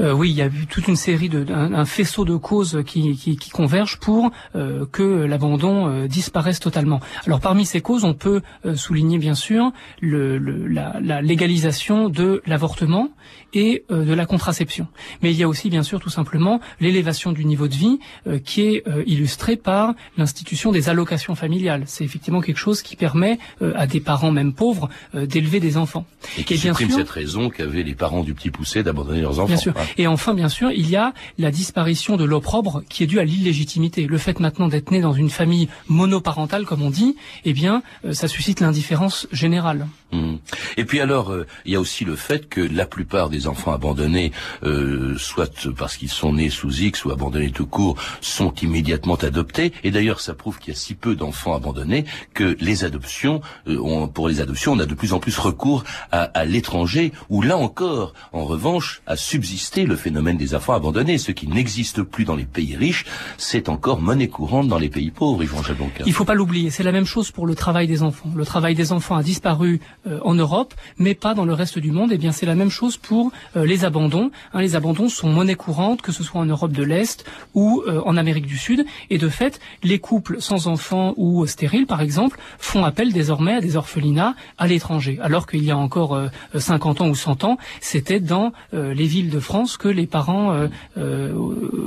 Euh, 0.00 0.12
oui, 0.12 0.30
il 0.30 0.36
y 0.36 0.42
a 0.42 0.46
eu 0.46 0.66
toute 0.68 0.88
une 0.88 0.96
série 0.96 1.28
de 1.28 1.44
un, 1.52 1.84
faisceau 1.84 2.24
de 2.24 2.36
causes 2.36 2.82
qui, 2.86 3.16
qui, 3.16 3.36
qui 3.36 3.50
convergent 3.50 3.98
pour 3.98 4.30
euh, 4.56 4.86
que 4.90 5.02
l'abandon 5.02 5.88
euh, 5.88 6.08
disparaisse 6.08 6.58
totalement. 6.58 7.00
Alors 7.26 7.40
parmi 7.40 7.64
ces 7.64 7.80
causes, 7.80 8.04
on 8.04 8.14
peut 8.14 8.42
souligner 8.74 9.18
bien 9.18 9.34
sûr 9.34 9.72
le, 10.00 10.38
la, 10.38 10.96
la, 11.00 11.22
légalisation 11.22 12.08
de 12.08 12.42
l'avortement 12.46 13.10
et 13.52 13.84
de 13.88 14.12
la 14.12 14.26
contraception. 14.26 14.88
Mais 15.22 15.30
il 15.30 15.36
y 15.36 15.42
a 15.42 15.48
aussi 15.48 15.70
bien 15.70 15.82
sûr 15.82 16.00
tout 16.00 16.10
simplement 16.10 16.60
l'élévation 16.80 17.32
du 17.32 17.44
niveau 17.44 17.68
de 17.68 17.74
vie 17.74 17.98
qui 18.44 18.62
est 18.62 18.84
illustrée 19.06 19.56
par 19.56 19.94
l'institution 20.16 20.72
des 20.72 20.88
allocations 20.88 21.34
familiales. 21.34 21.84
C'est 21.86 22.04
effectivement 22.04 22.40
quelque 22.40 22.58
chose 22.58 22.82
qui 22.82 22.96
permet 22.96 23.38
à 23.74 23.86
des 23.86 24.00
parents 24.00 24.32
même 24.32 24.52
pauvres 24.52 24.88
d'élever 25.14 25.60
des 25.60 25.76
enfants. 25.76 26.04
Et 26.36 26.44
qui 26.44 26.58
supprime 26.58 26.90
cette 26.90 27.10
raison 27.10 27.48
qu'avaient 27.48 27.84
les 27.84 27.94
parents 27.94 28.24
du 28.24 28.34
petit 28.34 28.50
poussé 28.50 28.82
d'abandonner 28.82 29.20
leurs 29.20 29.38
enfants. 29.38 29.46
Bien 29.46 29.56
sûr. 29.56 29.74
Et 29.98 30.06
enfin, 30.06 30.34
bien 30.34 30.48
sûr, 30.48 30.70
il 30.70 30.88
y 30.88 30.96
a 30.96 31.12
la 31.38 31.50
disparition 31.50 32.16
de 32.16 32.24
l'opprobre 32.24 32.82
qui 32.88 33.02
est 33.02 33.06
due 33.06 33.20
à 33.20 33.24
l'illégitimité. 33.24 34.06
Le 34.06 34.18
fait 34.18 34.40
maintenant 34.40 34.68
d'être 34.68 34.90
né 34.90 35.00
dans 35.00 35.12
une 35.12 35.30
famille 35.30 35.68
monoparentale, 35.88 36.64
comme 36.64 36.82
on 36.82 36.90
dit, 36.90 37.16
eh 37.44 37.52
bien, 37.52 37.82
euh, 38.04 38.12
ça 38.12 38.28
suscite 38.28 38.60
l'indifférence 38.60 39.26
générale. 39.32 39.86
Mmh. 40.12 40.36
Et 40.76 40.84
puis 40.84 41.00
alors, 41.00 41.32
euh, 41.32 41.46
il 41.64 41.72
y 41.72 41.76
a 41.76 41.80
aussi 41.80 42.04
le 42.04 42.16
fait 42.16 42.48
que 42.48 42.60
la 42.60 42.86
plupart 42.86 43.30
des 43.30 43.46
enfants 43.46 43.72
abandonnés, 43.72 44.32
euh, 44.62 45.16
soit 45.18 45.68
parce 45.76 45.96
qu'ils 45.96 46.10
sont 46.10 46.34
nés 46.34 46.50
sous 46.50 46.70
X 46.70 47.04
ou 47.04 47.10
abandonnés 47.10 47.50
tout 47.50 47.66
court, 47.66 47.96
sont 48.20 48.52
immédiatement 48.62 49.16
adoptés. 49.16 49.72
Et 49.82 49.90
d'ailleurs, 49.90 50.20
ça 50.20 50.34
prouve 50.34 50.58
qu'il 50.58 50.72
y 50.72 50.76
a 50.76 50.78
si 50.78 50.94
peu 50.94 51.16
d'enfants 51.16 51.54
abandonnés 51.54 52.04
que 52.32 52.56
les 52.60 52.84
adoptions, 52.84 53.40
euh, 53.66 54.06
pour 54.06 54.28
les 54.28 54.40
adoptions, 54.40 54.72
on 54.72 54.78
a 54.78 54.86
de 54.86 54.94
plus 54.94 55.12
en 55.12 55.18
plus 55.18 55.36
recours 55.38 55.84
à, 56.12 56.22
à 56.22 56.44
l'étranger, 56.44 57.12
où 57.28 57.42
là 57.42 57.56
encore, 57.56 58.14
en 58.32 58.44
revanche, 58.44 59.02
a 59.06 59.16
subsisté 59.16 59.73
le 59.82 59.96
phénomène 59.96 60.36
des 60.36 60.54
enfants 60.54 60.74
abandonnés. 60.74 61.18
Ce 61.18 61.32
qui 61.32 61.48
n'existe 61.48 62.02
plus 62.02 62.24
dans 62.24 62.36
les 62.36 62.44
pays 62.44 62.76
riches, 62.76 63.04
c'est 63.36 63.68
encore 63.68 64.00
monnaie 64.00 64.28
courante 64.28 64.68
dans 64.68 64.78
les 64.78 64.88
pays 64.88 65.10
pauvres, 65.10 65.42
Yvan 65.42 65.62
Il 66.06 66.12
faut 66.12 66.24
pas 66.24 66.34
l'oublier. 66.34 66.70
C'est 66.70 66.84
la 66.84 66.92
même 66.92 67.04
chose 67.04 67.32
pour 67.32 67.46
le 67.46 67.54
travail 67.54 67.88
des 67.88 68.02
enfants. 68.02 68.30
Le 68.34 68.44
travail 68.44 68.74
des 68.74 68.92
enfants 68.92 69.16
a 69.16 69.22
disparu 69.22 69.80
euh, 70.06 70.20
en 70.22 70.34
Europe, 70.34 70.74
mais 70.98 71.14
pas 71.14 71.34
dans 71.34 71.44
le 71.44 71.52
reste 71.52 71.78
du 71.78 71.90
monde. 71.90 72.12
Et 72.12 72.14
eh 72.14 72.18
bien, 72.18 72.30
c'est 72.30 72.46
la 72.46 72.54
même 72.54 72.70
chose 72.70 72.96
pour 72.96 73.32
euh, 73.56 73.66
les 73.66 73.84
abandons. 73.84 74.30
Hein, 74.52 74.60
les 74.60 74.76
abandons 74.76 75.08
sont 75.08 75.28
monnaie 75.28 75.56
courante, 75.56 76.02
que 76.02 76.12
ce 76.12 76.22
soit 76.22 76.40
en 76.40 76.46
Europe 76.46 76.72
de 76.72 76.84
l'Est 76.84 77.24
ou 77.54 77.82
euh, 77.86 78.00
en 78.04 78.16
Amérique 78.16 78.46
du 78.46 78.58
Sud. 78.58 78.84
Et 79.10 79.18
de 79.18 79.28
fait, 79.28 79.58
les 79.82 79.98
couples 79.98 80.40
sans 80.40 80.68
enfants 80.68 81.14
ou 81.16 81.46
stériles, 81.46 81.86
par 81.86 82.00
exemple, 82.00 82.38
font 82.58 82.84
appel 82.84 83.12
désormais 83.12 83.54
à 83.54 83.60
des 83.60 83.76
orphelinats 83.76 84.36
à 84.58 84.68
l'étranger. 84.68 85.18
Alors 85.20 85.48
qu'il 85.48 85.64
y 85.64 85.72
a 85.72 85.76
encore 85.76 86.20
50 86.56 87.00
ans 87.00 87.08
ou 87.08 87.14
100 87.14 87.44
ans, 87.44 87.58
c'était 87.80 88.20
dans 88.20 88.52
les 88.72 89.06
villes 89.06 89.30
de 89.30 89.40
France 89.40 89.63
que 89.76 89.88
les 89.88 90.06
parents 90.06 90.54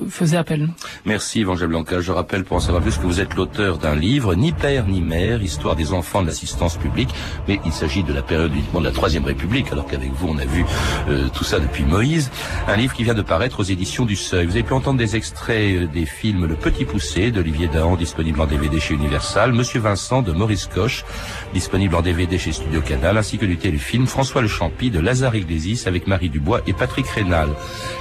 faisaient 0.10 0.38
appel. 0.38 0.70
Merci, 1.06 1.42
Evangèle 1.42 1.68
Blanca. 1.68 2.02
Je 2.02 2.12
rappelle, 2.12 2.44
pour 2.44 2.58
en 2.58 2.60
savoir 2.60 2.82
plus, 2.82 2.98
que 2.98 3.04
vous 3.04 3.22
êtes 3.22 3.36
l'auteur 3.36 3.78
d'un 3.78 3.96
livre, 3.96 4.36
Ni 4.36 4.52
père 4.52 4.88
ni 4.88 5.02
mère, 5.02 5.42
histoire 5.42 5.76
des 5.76 5.94
enfants 5.94 6.22
de 6.22 6.28
l'assistance 6.28 6.78
publique. 6.78 7.10
Mais 7.48 7.60
il 7.66 7.72
s'agit 7.72 8.04
de 8.04 8.14
la 8.14 8.22
période 8.22 8.54
uniquement 8.54 8.80
de 8.80 8.86
la 8.86 8.92
Troisième 8.92 9.26
République, 9.26 9.72
alors 9.72 9.86
qu'avec 9.88 10.12
vous, 10.14 10.28
on 10.30 10.38
a 10.38 10.46
vu 10.46 10.66
euh, 11.10 11.28
tout 11.34 11.44
ça 11.44 11.60
depuis 11.60 11.84
Moïse. 11.84 12.30
Un 12.68 12.76
livre 12.76 12.94
qui 12.94 13.04
vient 13.04 13.14
de 13.14 13.22
paraître 13.22 13.60
aux 13.60 13.64
éditions 13.64 14.06
du 14.06 14.16
Seuil. 14.16 14.46
Vous 14.46 14.54
avez 14.54 14.64
pu 14.64 14.74
entendre 14.74 14.98
des 14.98 15.16
extraits 15.16 15.76
euh, 15.76 15.88
des 15.88 16.06
films 16.06 16.46
Le 16.46 16.56
Petit 16.56 16.86
Poussé 16.86 17.32
d'Olivier 17.32 17.68
Dahan, 17.68 17.96
disponible 17.96 18.42
en 18.42 18.48
DVD 18.48 18.80
chez 18.80 18.94
Universal, 18.94 19.54
Monsieur 19.54 19.80
Vincent 19.80 20.22
de 20.22 20.32
Maurice 20.32 20.68
Coche, 20.68 21.06
disponible 21.54 21.96
en 21.96 22.02
DVD 22.02 22.38
chez 22.38 22.52
Studio 22.52 22.82
Canal, 22.82 23.18
ainsi 23.18 23.38
que 23.38 23.46
du 23.46 23.58
téléfilm 23.58 24.08
François 24.08 24.42
Le 24.42 24.48
Champy 24.48 24.92
de 24.92 25.00
Lazare 25.00 25.36
Iglesias 25.36 25.84
avec 25.86 26.08
Marie 26.08 26.30
Dubois 26.30 26.62
et 26.68 26.74
Patrick 26.74 27.08
Rénal. 27.08 27.50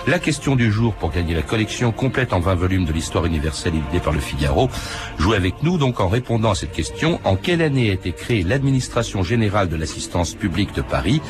La 0.06 0.20
question 0.20 0.54
du 0.54 0.70
jour 0.70 0.94
pour 0.94 1.10
gagner 1.10 1.34
la 1.34 1.42
collection 1.42 1.90
complète 1.90 2.32
en 2.32 2.38
20 2.38 2.54
volumes 2.54 2.84
de 2.84 2.92
l'histoire 2.92 3.26
universelle 3.26 3.74
éditée 3.74 3.98
par 3.98 4.12
le 4.12 4.20
Figaro. 4.20 4.70
Jouez 5.18 5.36
avec 5.36 5.64
nous 5.64 5.78
donc 5.78 5.98
en 5.98 6.08
répondant 6.08 6.52
à 6.52 6.54
cette 6.54 6.70
question. 6.70 7.18
En 7.24 7.34
quelle 7.34 7.60
année 7.60 7.90
a 7.90 7.94
été 7.94 8.12
créée 8.12 8.44
l'administration 8.44 9.24
générale 9.24 9.68
de 9.68 9.74
l'assistance 9.74 10.34
publique 10.34 10.72
de 10.74 10.82
Paris? 10.82 11.20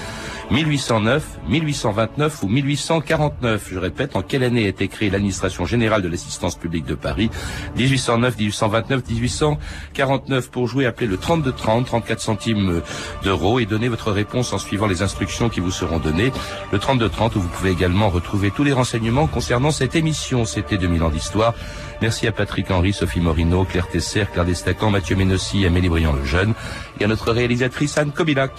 1809, 0.50 1.40
1829 1.48 2.42
ou 2.42 2.48
1849. 2.48 3.68
Je 3.72 3.78
répète, 3.78 4.14
en 4.14 4.22
quelle 4.22 4.44
année 4.44 4.66
a 4.66 4.68
été 4.68 4.86
créée 4.88 5.10
l'administration 5.10 5.66
générale 5.66 6.02
de 6.02 6.08
l'assistance 6.08 6.56
publique 6.56 6.86
de 6.86 6.94
Paris? 6.94 7.30
1809, 7.76 8.38
1829, 8.38 9.02
1849. 9.08 10.50
Pour 10.50 10.68
jouer, 10.68 10.86
appelez 10.86 11.08
le 11.08 11.16
32 11.16 11.52
30, 11.52 11.86
34 11.86 12.20
centimes 12.20 12.82
d'euros 13.24 13.58
et 13.58 13.66
donnez 13.66 13.88
votre 13.88 14.12
réponse 14.12 14.52
en 14.52 14.58
suivant 14.58 14.86
les 14.86 15.02
instructions 15.02 15.48
qui 15.48 15.60
vous 15.60 15.70
seront 15.72 15.98
données. 15.98 16.32
Le 16.70 16.78
32 16.78 17.08
30 17.08 17.36
où 17.36 17.40
vous 17.40 17.48
pouvez 17.48 17.70
également 17.70 18.08
retrouver 18.08 18.50
tous 18.50 18.64
les 18.64 18.72
renseignements 18.72 19.26
concernant 19.26 19.70
cette 19.72 19.96
émission. 19.96 20.44
C'était 20.44 20.78
2000 20.78 21.02
ans 21.02 21.10
d'histoire. 21.10 21.54
Merci 22.02 22.26
à 22.28 22.32
Patrick 22.32 22.70
Henry, 22.70 22.92
Sophie 22.92 23.20
Morino, 23.20 23.64
Claire 23.64 23.88
Tesser, 23.88 24.26
Claire 24.32 24.44
Destacan, 24.44 24.90
Mathieu 24.90 25.16
Ménossi, 25.16 25.66
Amélie 25.66 25.88
Briand 25.88 26.12
le 26.12 26.24
Jeune 26.24 26.54
et 27.00 27.04
à 27.04 27.08
notre 27.08 27.32
réalisatrice 27.32 27.98
Anne 27.98 28.12
Kobilac. 28.12 28.52